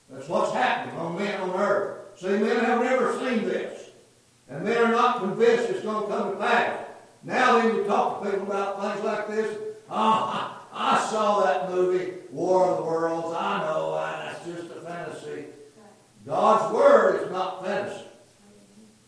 That's 0.09 0.29
what's 0.29 0.53
happening 0.53 0.97
on 0.97 1.19
men 1.19 1.41
on 1.41 1.51
earth. 1.61 2.21
See, 2.21 2.29
men 2.29 2.65
have 2.65 2.83
never 2.83 3.19
seen 3.19 3.45
this. 3.45 3.91
And 4.49 4.63
men 4.63 4.79
are 4.79 4.93
not 4.93 5.19
convinced 5.19 5.71
it's 5.71 5.83
going 5.83 6.07
to 6.07 6.09
come 6.09 6.31
to 6.31 6.37
pass. 6.37 6.87
Now 7.25 7.59
then 7.59 7.75
you 7.75 7.85
talk 7.85 8.23
to 8.23 8.31
people 8.31 8.47
about 8.47 8.81
things 8.81 8.96
like 9.07 9.29
this. 9.29 9.59
Oh, 9.89 10.59
I, 10.73 11.09
saw 11.11 11.45
that 11.45 11.71
movie, 11.71 12.15
War 12.31 12.67
of 12.67 12.79
the 12.79 12.83
Worlds. 12.83 13.35
I 13.39 13.61
know, 13.61 13.95
I, 13.95 14.33
that's 14.33 14.45
just 14.45 14.77
a 14.77 14.81
fantasy. 14.81 15.45
God's 16.27 16.75
Word 16.75 17.23
is 17.23 17.31
not 17.31 17.65
fantasy. 17.65 18.05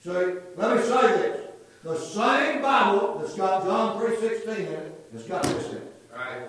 See, 0.00 0.11
let 0.56 0.76
me 0.76 0.82
say 0.82 1.00
this. 1.18 1.50
The 1.82 1.98
same 1.98 2.62
Bible 2.62 3.18
that's 3.18 3.34
got 3.34 3.64
John 3.64 4.00
3.16 4.00 4.48
in 4.48 4.66
it 4.66 5.08
has 5.12 5.24
got 5.24 5.42
this 5.42 5.70
in 5.70 5.76
it. 5.76 6.02
Right. 6.14 6.48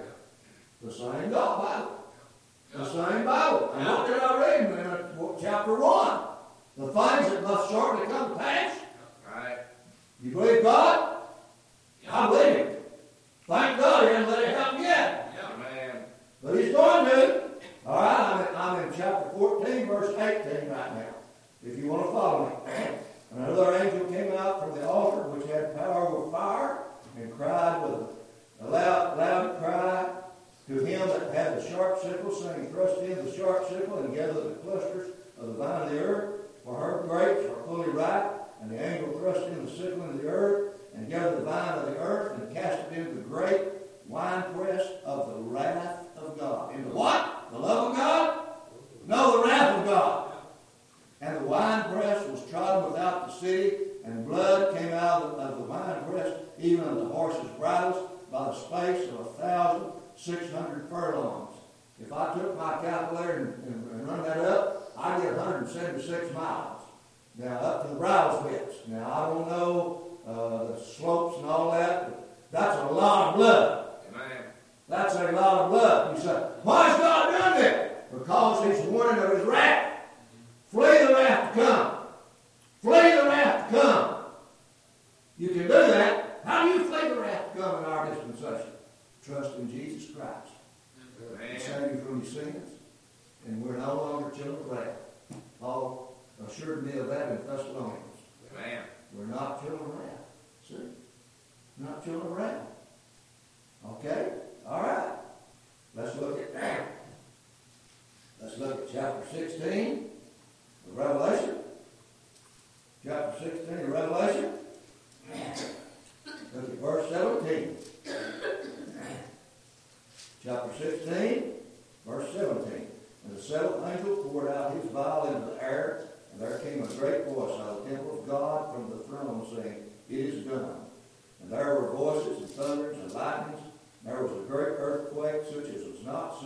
The 0.84 0.92
same 0.92 1.32
God 1.32 1.64
Bible. 1.64 2.00
The 2.74 2.86
same 2.86 3.26
Bible. 3.26 3.74
And 3.74 3.86
what 3.86 4.08
did 4.08 4.20
I 4.20 4.40
read 4.40 4.72
in 4.72 5.42
chapter 5.42 5.76
1? 5.76 6.22
The 6.78 6.86
things 6.86 7.34
that 7.34 7.44
must 7.44 7.72
shortly 7.72 8.08
come 8.08 8.29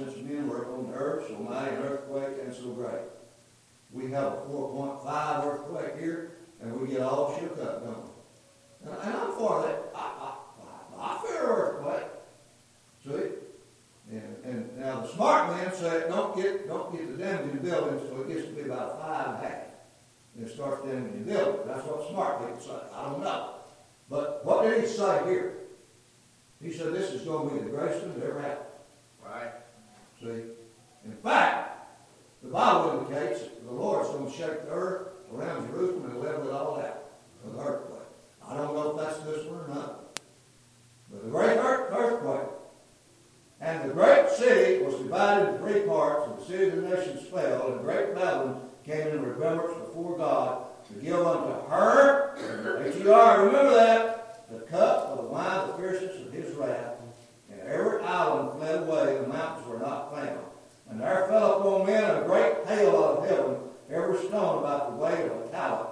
since 0.06 0.18
men 0.28 0.48
were 0.48 0.66
the 0.66 0.94
earth, 0.94 1.28
so 1.28 1.36
mighty 1.38 1.76
an 1.76 1.84
earthquake 1.84 2.38
and 2.44 2.54
so 2.54 2.70
great. 2.72 3.02
We 3.92 4.12
have 4.12 4.34
a 4.34 4.36
4.5 4.50 5.46
earthquake 5.46 6.00
here, 6.00 6.38
and 6.62 6.80
we 6.80 6.88
get 6.88 7.02
all 7.02 7.38
shook 7.40 7.60
up, 7.60 7.84
don't 7.84 8.04
we? 8.04 8.92
And, 8.92 9.16
I'm 9.16 9.32
for 9.34 9.62
that. 9.62 9.92
I, 9.96 10.36
I, 11.00 11.16
I, 11.16 11.22
fear 11.26 11.44
earthquake. 11.44 12.08
See? 13.06 13.38
And, 14.12 14.38
and 14.44 14.78
now 14.78 15.02
the 15.02 15.08
smart 15.08 15.56
men 15.56 15.74
say, 15.74 16.06
don't 16.10 16.36
get, 16.36 16.68
don't 16.68 16.92
get 16.92 17.18
the 17.18 17.24
damage 17.24 17.52
in 17.52 17.58
the 17.58 17.70
building 17.70 18.00
until 18.00 18.22
it 18.22 18.28
gets 18.28 18.48
to 18.48 18.54
be 18.54 18.62
about 18.62 19.00
five 19.00 19.28
and 19.28 19.36
a 19.38 19.48
half. 19.48 19.64
And 20.36 20.48
it 20.48 20.54
starts 20.54 20.86
damaging 20.86 21.26
the 21.26 21.34
building. 21.34 21.62
That's 21.68 21.86
what 21.88 22.10
smart 22.10 22.40
people 22.40 22.62
say. 22.62 22.84
I 22.94 23.10
don't 23.10 23.24
know. 23.24 23.56
But 24.10 24.46
what 24.46 24.64
did 24.64 24.82
he 24.82 24.88
say 24.88 25.24
here? 25.26 25.58
He 26.62 26.72
said 26.72 26.94
this 26.94 27.12
is 27.12 27.22
going 27.22 27.50
to 27.50 27.56
be 27.56 27.62
the 27.64 27.70
greatest 27.70 28.02
thing 28.02 28.20
that 28.20 28.26
ever 28.26 28.42
happened. 28.42 28.68
Right. 29.24 29.52
See? 30.24 30.44
In 31.06 31.18
fact, 31.22 31.88
the 32.42 32.50
Bible 32.50 33.00
indicates 33.00 33.42
that 33.42 33.66
the 33.66 33.72
Lord's 33.72 34.10
going 34.10 34.32
to 34.32 34.38
shake 34.38 34.66
the 34.66 34.72
earth 34.72 35.08
around 35.34 35.68
Jerusalem 35.68 36.12
and 36.12 36.22
level 36.22 36.48
it 36.48 36.54
all 36.54 36.80
out 36.80 37.04
with 37.44 37.54
an 37.54 37.60
earthquake. 37.60 38.00
I 38.48 38.56
don't 38.56 38.74
know 38.74 38.92
if 38.92 38.98
that's 38.98 39.20
this 39.26 39.46
one 39.46 39.60
or 39.60 39.68
not. 39.68 40.20
But 41.12 41.24
the 41.24 41.30
great 41.30 41.58
earth, 41.58 41.94
earthquake 41.94 42.50
and 43.64 43.90
the 43.90 43.94
great 43.94 44.30
city 44.30 44.84
was 44.84 44.96
divided 44.96 45.48
into 45.48 45.60
three 45.60 45.82
parts, 45.82 46.28
and 46.28 46.38
the 46.38 46.46
city 46.46 46.66
of 46.66 46.76
the 46.76 46.82
nations 46.82 47.28
fell, 47.28 47.72
and 47.72 47.82
great 47.82 48.14
Babylon 48.14 48.70
came 48.86 49.08
in 49.08 49.24
remembrance 49.24 49.74
before 49.80 50.18
God 50.18 50.66
to 50.88 50.94
give 50.96 51.26
unto 51.26 51.70
her, 51.70 52.36
H-E-R, 52.86 53.46
remember 53.46 53.74
that, 53.74 54.50
the 54.52 54.60
cup 54.60 55.08
of 55.08 55.18
the 55.18 55.24
wine 55.24 55.60
of 55.60 55.68
the 55.70 55.74
fierceness 55.78 56.28
of 56.28 56.34
his 56.34 56.54
wrath, 56.56 56.93
every 57.68 58.02
island 58.02 58.60
fled 58.60 58.84
away, 58.84 59.18
the 59.18 59.28
mountains 59.28 59.68
were 59.68 59.80
not 59.80 60.14
found. 60.14 60.40
And 60.90 61.02
there 61.02 61.28
fell 61.28 61.60
upon 61.60 61.88
men 61.88 62.24
a 62.24 62.26
great 62.26 62.66
hail 62.68 62.96
out 63.04 63.18
of 63.18 63.30
heaven, 63.30 63.56
every 63.90 64.18
stone 64.28 64.60
about 64.60 64.92
the 64.92 65.04
weight 65.04 65.26
of 65.26 65.46
a 65.46 65.50
talent, 65.50 65.90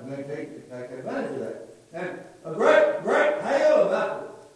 and 0.00 0.12
they 0.12 0.16
need 0.16 0.28
to 0.28 0.36
take, 0.36 0.48
and 0.48 0.72
they 0.72 0.80
take, 0.80 0.90
take 0.90 0.98
advantage 0.98 1.32
of 1.32 1.40
that. 1.40 1.72
And 1.92 2.18
a 2.44 2.54
great, 2.54 3.02
great 3.02 3.40
hail 3.42 3.86
about 3.86 4.48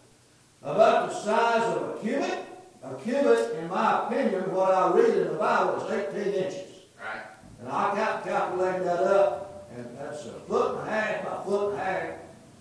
the, 0.63 0.71
about 0.71 1.11
the 1.11 1.15
size 1.15 1.77
of 1.77 1.97
a 1.97 2.01
cubit. 2.01 2.47
A 2.83 2.95
cubit, 2.95 3.57
in 3.57 3.69
my 3.69 4.07
opinion, 4.07 4.55
what 4.55 4.73
I 4.73 4.93
read 4.93 5.17
in 5.17 5.29
the 5.29 5.35
Bible 5.35 5.83
is 5.83 5.93
18 5.93 6.33
inches. 6.33 6.73
Right. 6.99 7.23
And 7.61 7.69
I 7.69 7.95
cal- 7.95 8.23
calculated 8.23 8.87
that 8.87 9.03
up, 9.03 9.69
and 9.77 9.87
that's 9.99 10.25
a 10.27 10.33
foot 10.47 10.79
and 10.79 10.89
a 10.89 10.91
half 10.91 11.25
by 11.25 11.45
foot 11.45 11.73
and 11.73 11.81
a 11.81 11.85
half, 11.85 12.09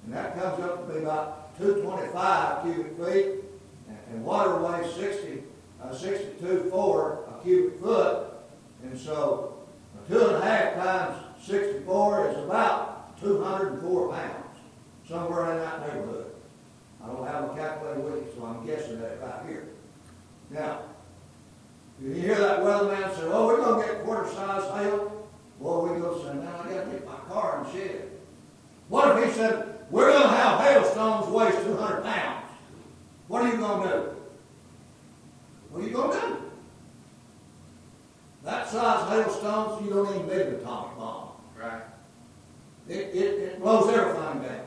and 0.05 0.13
that 0.13 0.37
comes 0.37 0.63
up 0.63 0.87
to 0.87 0.93
be 0.93 0.99
about 0.99 1.57
225 1.57 2.63
cubic 2.63 2.97
feet, 2.97 3.43
and, 3.87 3.97
and 4.11 4.25
water 4.25 4.57
weighs 4.57 4.93
60, 4.93 5.43
uh, 5.81 5.93
62 5.93 6.69
4 6.69 7.19
a 7.29 7.43
cubic 7.43 7.79
foot, 7.79 8.27
and 8.83 8.99
so 8.99 9.57
uh, 9.95 10.11
two 10.11 10.19
and 10.27 10.35
a 10.37 10.45
half 10.45 10.75
times 10.75 11.25
64 11.45 12.29
is 12.29 12.37
about 12.37 13.19
204 13.21 14.09
pounds, 14.09 14.57
somewhere 15.07 15.51
in 15.51 15.57
that 15.57 15.81
neighborhood. 15.81 16.31
I 17.03 17.07
don't 17.07 17.27
have 17.27 17.43
a 17.43 17.55
calculator 17.55 17.99
with 17.99 18.23
me, 18.23 18.31
so 18.35 18.45
I'm 18.45 18.65
guessing 18.65 18.99
that 18.99 19.21
right 19.21 19.47
here. 19.47 19.67
Now, 20.49 20.79
you 22.01 22.11
hear 22.11 22.35
that 22.35 22.59
weatherman 22.59 23.15
say, 23.15 23.23
oh, 23.25 23.47
we're 23.47 23.57
gonna 23.57 23.85
get 23.85 24.03
quarter 24.03 24.29
size 24.29 24.63
hail? 24.73 25.27
Well, 25.59 25.87
we 25.87 25.99
go 25.99 26.21
say, 26.21 26.33
now 26.35 26.61
I 26.63 26.73
gotta 26.73 26.91
get 26.91 27.05
my 27.05 27.15
car 27.29 27.63
and 27.63 27.73
shed. 27.73 28.11
What 28.89 29.17
if 29.17 29.29
he 29.29 29.31
said, 29.33 29.79
we're 29.91 30.11
gonna 30.11 30.35
have 30.35 30.59
hailstones 30.59 31.27
weigh 31.27 31.51
two 31.51 31.77
hundred 31.77 32.03
pounds? 32.03 32.45
What 33.27 33.43
are 33.43 33.51
you 33.51 33.57
gonna 33.57 33.89
do? 33.89 34.15
What 35.69 35.83
are 35.83 35.87
you 35.87 35.93
gonna 35.93 36.19
do? 36.19 36.37
That 38.43 38.67
size 38.67 39.09
hailstones, 39.09 39.83
you 39.83 39.89
don't 39.89 40.15
even 40.15 40.27
need 40.27 40.47
an 40.47 40.55
atomic 40.55 40.97
bomb. 40.97 41.29
Right. 41.57 41.81
It, 42.87 43.15
it, 43.15 43.39
it 43.39 43.61
blows 43.61 43.89
everything 43.89 44.43
down. 44.43 44.65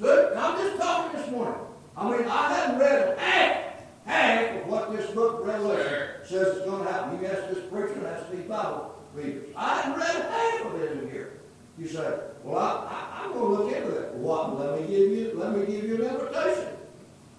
So, 0.00 0.34
I'm 0.36 0.58
just 0.58 0.80
talking 0.80 1.20
this 1.20 1.30
morning. 1.30 1.60
I 1.96 2.10
mean, 2.10 2.28
I 2.28 2.52
hadn't 2.52 2.78
read 2.80 3.18
half, 3.18 3.82
half 4.04 4.56
of 4.56 4.66
what 4.66 4.94
this 4.94 5.10
book 5.12 5.40
of 5.40 5.46
Revelation 5.46 6.08
says 6.24 6.56
is 6.56 6.62
going 6.64 6.84
to 6.84 6.92
happen. 6.92 7.20
You 7.20 7.26
ask 7.26 7.48
this 7.48 7.64
preacher, 7.70 7.94
and 7.94 8.06
ask 8.06 8.30
these 8.30 8.42
Bible 8.42 8.94
readers. 9.14 9.48
I 9.56 9.80
hadn't 9.80 9.98
read 9.98 10.30
half 10.30 10.66
of 10.66 10.82
it 10.82 10.92
in 10.98 11.10
here. 11.10 11.40
You 11.78 11.88
say, 11.88 12.18
well, 12.42 12.58
I, 12.58 13.22
I, 13.22 13.24
I'm 13.24 13.32
going 13.32 13.56
to 13.56 13.62
look 13.62 13.72
into 13.72 13.90
that. 13.92 14.14
What? 14.16 14.58
Let 14.58 14.80
me 14.80 14.86
give 14.86 15.10
you, 15.10 15.32
let 15.36 15.56
me 15.56 15.64
give 15.64 15.84
you 15.84 16.04
an 16.04 16.14
invitation. 16.14 16.68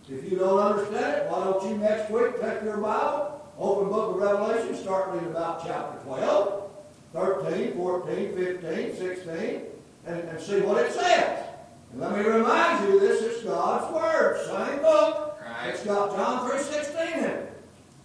If 0.09 0.31
you 0.31 0.37
don't 0.37 0.59
understand 0.59 1.21
it, 1.21 1.31
why 1.31 1.43
don't 1.43 1.69
you 1.69 1.77
next 1.77 2.09
week 2.09 2.39
take 2.39 2.63
your 2.63 2.77
Bible, 2.77 3.41
open 3.57 3.89
book 3.89 4.15
of 4.15 4.21
Revelation, 4.21 4.75
start 4.75 5.13
reading 5.13 5.29
about 5.29 5.65
chapter 5.65 6.03
12, 6.05 6.71
13, 7.13 7.73
14, 7.73 8.35
15, 8.35 8.95
16, 8.95 9.61
and, 10.05 10.19
and 10.29 10.39
see 10.39 10.61
what 10.61 10.83
it 10.83 10.91
says. 10.91 11.45
And 11.91 12.01
let 12.01 12.11
me 12.11 12.23
remind 12.23 12.87
you, 12.87 12.99
this 12.99 13.21
is 13.21 13.43
God's 13.43 13.93
Word, 13.93 14.45
same 14.45 14.81
book. 14.81 15.39
Right. 15.41 15.69
It's 15.69 15.83
got 15.83 16.11
John 16.11 16.49
3.16 16.49 17.17
in 17.17 17.23
it. 17.23 17.61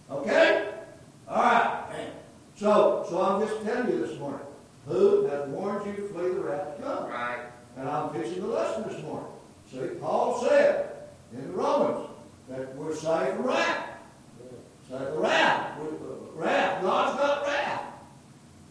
Okay? 0.09 0.69
All 1.27 1.43
right. 1.43 2.07
So, 2.61 3.03
so 3.09 3.19
I'm 3.19 3.41
just 3.41 3.63
telling 3.63 3.89
you 3.89 4.05
this 4.05 4.19
morning, 4.19 4.45
who 4.85 5.25
has 5.25 5.49
warned 5.49 5.83
you 5.83 5.93
to 5.93 6.07
flee 6.09 6.29
the 6.29 6.41
wrath 6.41 6.77
to 6.77 6.83
come? 6.83 7.09
Right. 7.09 7.39
And 7.75 7.89
I'm 7.89 8.13
teaching 8.13 8.39
the 8.39 8.49
lesson 8.49 8.83
this 8.87 9.01
morning. 9.01 9.31
See, 9.71 9.79
Paul 9.99 10.45
said 10.47 10.91
in 11.33 11.41
the 11.41 11.53
Romans 11.53 12.07
that 12.49 12.75
we're 12.75 12.93
saved 12.95 13.37
from 13.37 13.47
wrath. 13.47 13.97
Saved 14.87 15.05
from 15.05 15.21
wrath. 15.21 15.79
Wrath. 16.35 16.81
God's 16.83 17.19
got 17.19 17.47
wrath. 17.47 17.83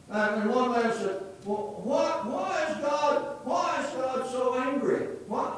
And, 0.09 0.51
one 0.51 0.71
man 0.71 0.93
said, 0.93 1.23
well, 1.45 1.81
why, 1.83 2.11
why 2.27 2.67
is 2.71 2.77
God, 2.77 3.39
why 3.43 3.85
is 3.85 3.91
God 3.91 4.31
so 4.31 4.55
angry? 4.55 5.07
Why? 5.27 5.53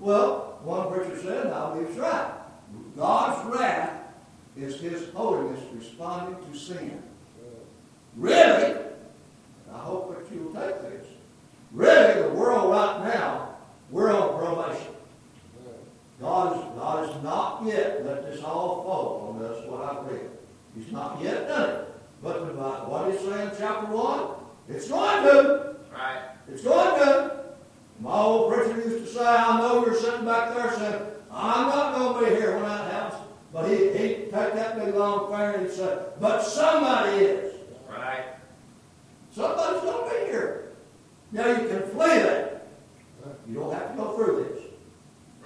Well, 0.00 0.58
one 0.62 0.90
preacher 0.90 1.20
said, 1.20 1.44
and 1.44 1.54
I 1.54 1.74
believe 1.74 1.88
he's 1.88 1.98
right. 1.98 2.30
God's 2.96 3.54
wrath 3.54 3.92
is 4.56 4.80
his 4.80 5.10
holiness 5.10 5.60
responding 5.74 6.50
to 6.50 6.58
sin. 6.58 7.02
Really? 8.18 8.74
I 9.72 9.78
hope 9.78 10.14
that 10.14 10.34
you'll 10.34 10.52
take 10.52 10.82
this. 10.82 11.06
Really, 11.72 12.22
the 12.22 12.34
world 12.34 12.70
right 12.70 13.14
now, 13.14 13.54
we're 13.90 14.12
on 14.12 14.38
probation. 14.38 14.92
God 16.20 16.56
has, 16.56 16.64
God 16.74 17.08
has 17.08 17.22
not 17.22 17.62
yet 17.64 18.04
let 18.04 18.24
this 18.24 18.42
all 18.42 18.82
fall 18.82 19.36
on 19.36 19.44
us, 19.44 19.64
what 19.68 19.82
I've 19.82 20.10
read. 20.10 20.30
He's 20.76 20.90
not 20.90 21.22
yet 21.22 21.46
done 21.46 21.70
it. 21.70 21.94
But 22.20 22.56
what 22.88 23.04
did 23.06 23.20
he 23.20 23.26
say 23.26 23.42
in 23.44 23.50
chapter 23.56 23.94
1? 23.94 24.30
It's 24.68 24.88
going 24.88 25.22
to. 25.22 25.76
Right. 25.92 26.22
It's 26.48 26.64
going 26.64 27.00
to. 27.00 27.36
My 28.00 28.14
old 28.14 28.52
preacher 28.52 28.76
used 28.78 29.06
to 29.06 29.12
say, 29.12 29.24
I 29.24 29.58
know 29.58 29.86
you're 29.86 29.94
sitting 29.94 30.24
back 30.24 30.54
there 30.56 30.72
saying, 30.72 31.02
I'm 31.30 31.68
not 31.68 31.94
going 31.94 32.24
to 32.24 32.30
be 32.30 32.36
here 32.36 32.54
when 32.54 32.62
that 32.64 32.90
happens. 32.90 33.22
But 33.52 33.68
he, 33.68 33.76
he'd 33.76 34.30
take 34.30 34.54
that 34.54 34.84
big 34.84 34.94
long 34.94 35.30
finger 35.30 35.58
and 35.58 35.70
say, 35.70 35.98
but 36.20 36.42
somebody 36.42 37.24
is. 37.24 37.47
Somebody's 39.38 39.82
going 39.82 40.10
to 40.10 40.16
be 40.16 40.32
here. 40.32 40.72
Now 41.30 41.46
you 41.46 41.68
can 41.68 41.82
flee 41.90 42.18
that. 42.18 42.66
You 43.48 43.54
don't 43.54 43.72
have 43.72 43.92
to 43.92 43.96
go 43.96 44.16
through 44.16 44.44
this. 44.44 44.64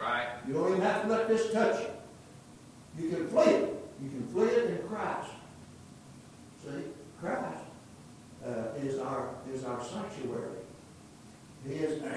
Right. 0.01 0.29
You 0.49 0.55
don't 0.55 0.71
even 0.71 0.81
have 0.81 1.03
to 1.03 1.09
let 1.09 1.29
this 1.29 1.53
touch 1.53 1.79
you. 1.79 3.05
You 3.05 3.11
can 3.11 3.29
flee 3.29 3.53
it. 3.53 3.85
You 4.03 4.09
can 4.09 4.27
flee 4.29 4.49
it 4.49 4.71
in 4.71 4.89
Christ. 4.89 5.29
See, 6.65 6.85
Christ 7.21 7.65
uh, 8.47 8.79
is 8.83 8.99
our 8.99 9.29
is 9.53 9.65
our 9.65 9.85
sanctuary. 9.85 10.57
He 11.69 11.75
is. 11.75 12.03
All 12.03 12.09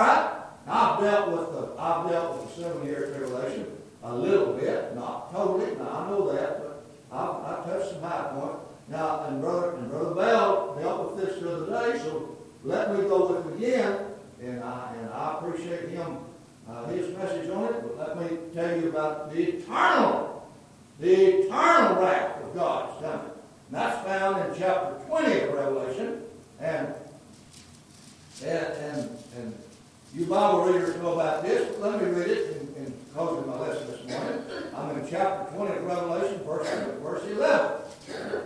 right. 0.00 0.38
I've 0.66 1.00
dealt 1.00 1.32
with 1.32 1.52
the 1.52 1.80
I've 1.80 2.10
dealt 2.10 2.36
with 2.36 2.54
the 2.54 2.62
seven 2.62 2.86
year 2.86 3.06
tribulation 3.06 3.66
a 4.02 4.14
little 4.14 4.52
bit, 4.52 4.94
not 4.94 5.32
totally. 5.32 5.76
Now 5.76 5.88
I 5.88 6.10
know 6.10 6.32
that, 6.32 6.58
but 6.62 6.84
I've, 7.10 7.58
I've 7.58 7.64
touched 7.64 7.94
some 7.94 8.02
high 8.02 8.32
point. 8.34 8.58
Now 8.88 9.24
and 9.28 9.40
brother 9.40 9.76
and 9.76 9.90
brother 9.90 10.14
Bell 10.14 10.76
dealt 10.78 11.16
with 11.16 11.24
this 11.24 11.40
the 11.40 11.56
other 11.56 11.92
day, 11.92 11.98
so 11.98 12.36
let 12.62 12.94
me 12.94 13.08
go 13.08 13.32
with 13.32 13.46
it 13.46 13.56
again. 13.56 14.06
And 14.42 14.62
I 14.62 14.94
and 14.98 15.08
I 15.10 15.38
appreciate 15.38 15.88
him 15.90 16.18
uh, 16.68 16.86
his 16.86 17.16
message 17.16 17.48
on 17.50 17.64
it. 17.64 17.82
But 17.82 18.18
let 18.18 18.30
me 18.30 18.38
tell 18.52 18.76
you 18.76 18.81
about 18.92 19.32
the 19.32 19.42
eternal, 19.42 20.46
the 21.00 21.46
eternal 21.46 22.02
wrath 22.02 22.42
of 22.42 22.54
God 22.54 22.90
is 22.90 23.02
coming. 23.02 23.30
And 23.68 23.76
that's 23.76 24.06
found 24.06 24.46
in 24.46 24.58
chapter 24.58 25.04
20 25.06 25.40
of 25.40 25.54
Revelation. 25.54 26.22
And 26.60 26.94
and 28.44 28.66
and, 28.66 29.18
and 29.36 29.54
you 30.14 30.26
Bible 30.26 30.64
readers 30.64 30.96
know 30.96 31.14
about 31.14 31.42
this, 31.42 31.78
let 31.78 32.02
me 32.02 32.10
read 32.10 32.28
it 32.28 32.56
in, 32.76 32.84
in 32.84 32.94
closing 33.14 33.48
my 33.48 33.58
lesson 33.58 33.86
this 33.86 34.06
morning. 34.08 34.42
I'm 34.76 34.98
in 34.98 35.08
chapter 35.08 35.56
20 35.56 35.76
of 35.76 35.84
Revelation, 35.84 36.44
verse, 36.44 36.68
verse 37.02 37.24
11. 37.30 37.72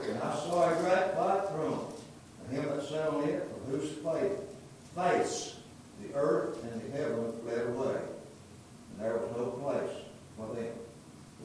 And 0.09 0.22
I 0.22 0.35
saw 0.37 0.70
a 0.70 0.74
great 0.76 1.14
white 1.16 1.48
throne, 1.50 1.92
and 2.44 2.56
him 2.56 2.68
that 2.68 2.87
sat 2.87 3.09
on 3.09 3.28
it, 3.28 3.48
from 3.50 3.72
whose 3.72 3.90
face, 3.90 4.38
face 4.94 5.56
the 6.02 6.14
earth 6.14 6.62
and 6.62 6.80
the 6.80 6.96
heaven 6.96 7.32
fled 7.42 7.66
away. 7.66 8.00
And 8.92 9.00
there 9.00 9.14
was 9.14 9.37
no 9.37 9.46
place 9.46 10.06
for 10.37 10.55
them. 10.55 10.72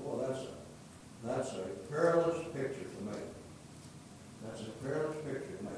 Boy, 0.04 0.25
that's 0.27 0.39
a, 0.39 1.27
that's 1.27 1.51
a 1.54 1.63
perilous 1.89 2.43
picture 2.54 2.84
to 2.84 3.04
me. 3.04 3.17
That's 4.43 4.62
a 4.62 4.71
perilous 4.84 5.17
picture 5.17 5.58
to 5.58 5.63
me. 5.63 5.71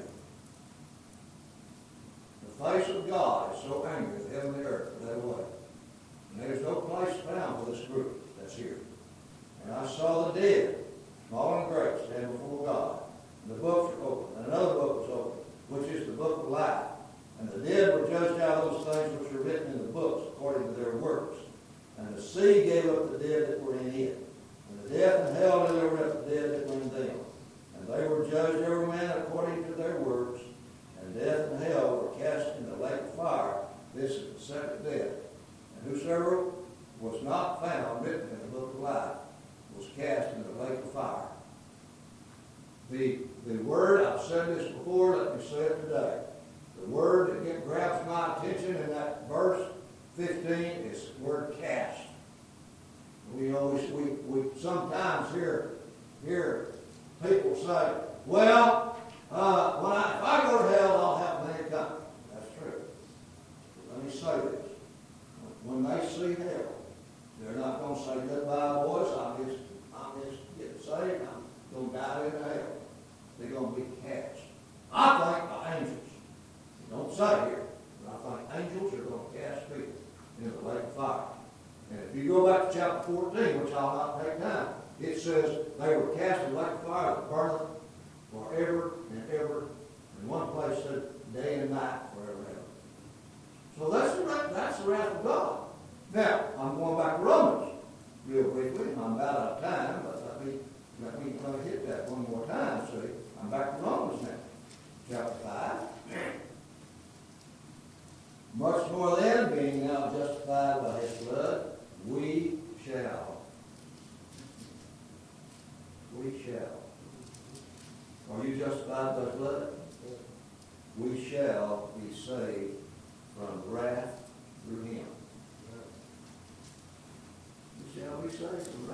The 2.46 2.64
face 2.64 2.88
of 2.88 3.08
God 3.08 3.54
is 3.54 3.62
so 3.62 3.86
angry 3.86 4.18
that 4.18 4.34
heaven 4.34 4.54
and 4.54 4.66
earth 4.66 4.92
fled 5.00 5.16
away. 5.16 5.44
And 6.32 6.42
there's 6.42 6.62
no 6.62 6.76
place 6.76 7.14
found 7.20 7.64
for 7.64 7.70
this 7.70 7.84
group 7.86 8.38
that's 8.38 8.56
here. 8.56 8.78
And 9.64 9.74
I 9.74 9.86
saw 9.86 10.30
the 10.30 10.40
dead, 10.40 10.76
small 11.28 11.60
and 11.60 11.68
great, 11.68 12.06
stand 12.06 12.32
before 12.32 12.66
God. 12.66 13.02
And 13.44 13.56
the 13.56 13.62
books 13.62 13.96
were 13.98 14.06
open, 14.06 14.36
and 14.38 14.52
another 14.52 14.74
book 14.74 15.00
was 15.00 15.10
open, 15.10 15.38
which 15.68 15.90
is 15.90 16.06
the 16.06 16.12
book 16.12 16.44
of 16.44 16.48
life. 16.48 16.84
And 17.40 17.48
the 17.48 17.68
dead 17.68 17.94
were 17.94 18.08
judged 18.08 18.40
out 18.40 18.64
of 18.64 18.86
those 18.86 18.94
things 18.94 19.20
which 19.20 19.32
were 19.32 19.40
written 19.40 19.72
in 19.72 19.78
the 19.78 19.92
books 19.92 20.28
according 20.28 20.74
to 20.74 20.80
their 20.80 20.96
works. 20.96 21.36
And 21.98 22.16
the 22.16 22.22
sea 22.22 22.64
gave 22.64 22.86
up 22.86 23.12
the 23.12 23.18
dead 23.18 23.48
that 23.48 23.62
were 23.62 23.76
in 23.76 23.94
it. 23.94 24.26
And 24.70 24.84
the 24.84 24.98
death 24.98 25.20
and 25.20 25.22
hell 25.22 25.22
delivered 25.22 25.22
up 25.22 25.22
the 25.22 25.22
dead 25.22 25.22
that 25.22 25.22
were 25.22 25.22
in 25.22 25.22
them. 25.22 25.22
And 25.22 25.22
they 25.22 25.22
were 25.22 25.22
judged 25.22 25.22
every 25.22 25.22
man 25.22 25.23
according 25.36 25.74
to 25.74 25.80
their 25.80 25.93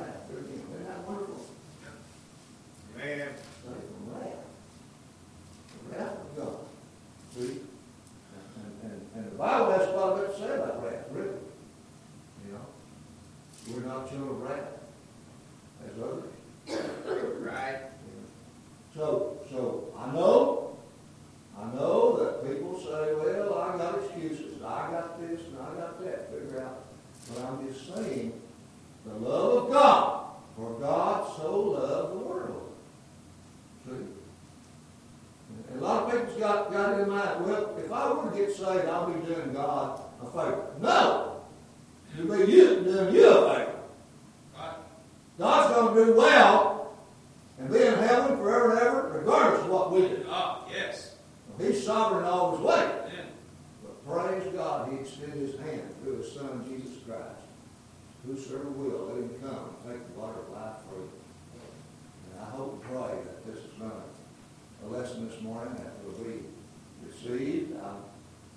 Isaiah 0.00 0.20
13. 0.28 0.59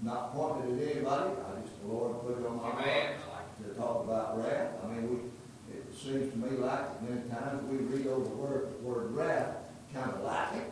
not 0.04 0.34
pointed 0.34 0.80
at 0.80 0.96
anybody. 0.96 1.32
I 1.32 1.62
just, 1.62 1.82
the 1.82 1.88
Lord 1.88 2.22
put 2.22 2.40
it 2.40 2.46
on 2.46 2.58
my 2.58 2.70
heart 2.72 3.16
to 3.64 3.74
talk 3.74 4.04
about 4.04 4.44
wrath. 4.44 4.72
I 4.84 4.88
mean, 4.88 5.10
we, 5.10 5.74
it 5.74 5.86
seems 5.96 6.32
to 6.34 6.38
me 6.38 6.58
like 6.58 7.02
many 7.02 7.22
times 7.30 7.64
we 7.70 7.78
read 7.78 8.08
over 8.08 8.24
the 8.24 8.36
word, 8.36 8.84
word 8.84 9.12
wrath 9.12 9.56
kind 9.94 10.12
of 10.12 10.24
like 10.24 10.54
it. 10.56 10.72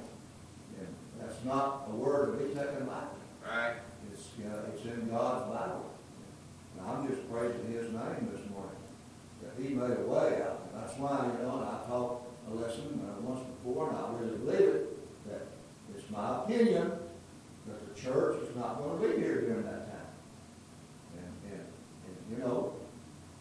And 0.80 0.88
that's 1.20 1.44
not 1.46 1.88
a 1.88 1.96
word 1.96 2.38
to 2.38 2.46
be 2.46 2.54
taken 2.54 2.88
lightly. 2.88 3.22
Right. 3.48 3.76
It's, 4.12 4.28
you 4.38 4.46
know, 4.46 4.60
it's 4.74 4.84
in 4.84 5.10
God's 5.10 5.50
Bible. 5.50 5.92
And 6.78 6.90
I'm 6.90 7.08
just 7.08 7.32
praising 7.32 7.72
his 7.72 7.92
name 7.92 8.30
this 8.34 8.50
morning. 8.50 8.82
That 9.42 9.62
he 9.62 9.74
made 9.74 9.98
a 9.98 10.08
way 10.08 10.42
out. 10.42 10.74
That's 10.74 10.98
why, 10.98 11.26
you 11.26 11.46
know, 11.46 11.58
and 11.58 11.66
I 11.66 11.88
taught 11.88 12.24
a 12.50 12.54
lesson 12.54 13.02
uh, 13.08 13.22
once 13.22 13.46
before, 13.46 13.90
and 13.90 13.98
I 13.98 14.20
really 14.20 14.38
believe 14.38 14.76
it, 14.76 15.30
that 15.30 15.48
it's 15.96 16.10
my 16.10 16.44
opinion 16.44 16.92
church 18.02 18.42
is 18.42 18.56
not 18.56 18.80
going 18.80 19.02
to 19.02 19.08
be 19.08 19.22
here 19.22 19.42
during 19.42 19.64
that 19.64 19.88
time. 19.88 20.12
And, 21.18 21.52
and, 21.52 21.66
and 22.08 22.18
you 22.38 22.44
know, 22.44 22.74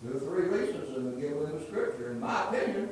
there 0.03 0.17
are 0.17 0.21
three 0.21 0.49
reasons 0.49 0.95
that 0.95 1.03
we 1.03 1.21
get 1.21 1.39
the 1.39 1.67
scripture, 1.67 2.13
in 2.13 2.21
my 2.21 2.49
opinion. 2.49 2.91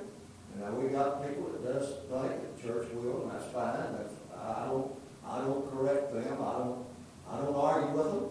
And 0.54 0.62
know, 0.62 0.72
we 0.72 0.88
got 0.88 1.26
people 1.26 1.50
that 1.50 1.64
does 1.64 1.88
think 2.10 2.56
the 2.56 2.62
church 2.62 2.88
will, 2.92 3.22
and 3.22 3.32
that's 3.32 3.52
fine. 3.52 3.92
That's, 3.92 4.14
I 4.36 4.66
don't 4.66 4.92
I 5.26 5.38
don't 5.40 5.70
correct 5.70 6.12
them. 6.12 6.38
I 6.40 6.52
don't 6.52 6.86
I 7.30 7.38
don't 7.38 7.54
argue 7.54 7.96
with 7.96 8.06
them. 8.06 8.30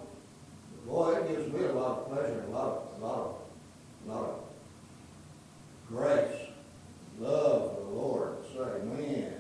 But 0.72 0.88
boy, 0.88 1.16
it 1.16 1.28
gives 1.30 1.54
me 1.54 1.66
a 1.66 1.74
lot 1.74 2.00
of 2.00 2.08
pleasure, 2.10 2.44
a 2.48 2.52
lot 2.52 2.68
of 2.68 3.02
a 3.02 3.06
lot 3.06 3.18
of 3.20 3.36
a 4.06 4.12
lot 4.12 4.30
of 4.30 4.40
grace, 5.90 6.50
love 7.20 7.62
of 7.62 7.76
the 7.78 7.92
Lord. 7.92 8.38
Say, 8.52 8.86
man, 8.86 9.34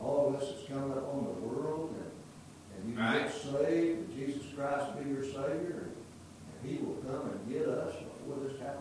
all 0.00 0.36
this 0.38 0.48
is 0.48 0.68
coming 0.68 0.92
up 0.92 1.14
on 1.14 1.24
the 1.24 1.46
world 1.46 1.91
and 2.82 2.90
you 2.90 2.96
can 2.96 3.12
get 3.12 3.32
saved, 3.32 4.16
Jesus 4.16 4.42
Christ 4.56 4.98
be 4.98 5.10
your 5.10 5.22
Savior, 5.22 5.88
and 5.88 6.70
He 6.70 6.78
will 6.78 6.96
come 6.96 7.30
and 7.30 7.52
get 7.52 7.68
us 7.68 7.94
before 7.94 8.42
this 8.44 8.58
happens. 8.60 8.71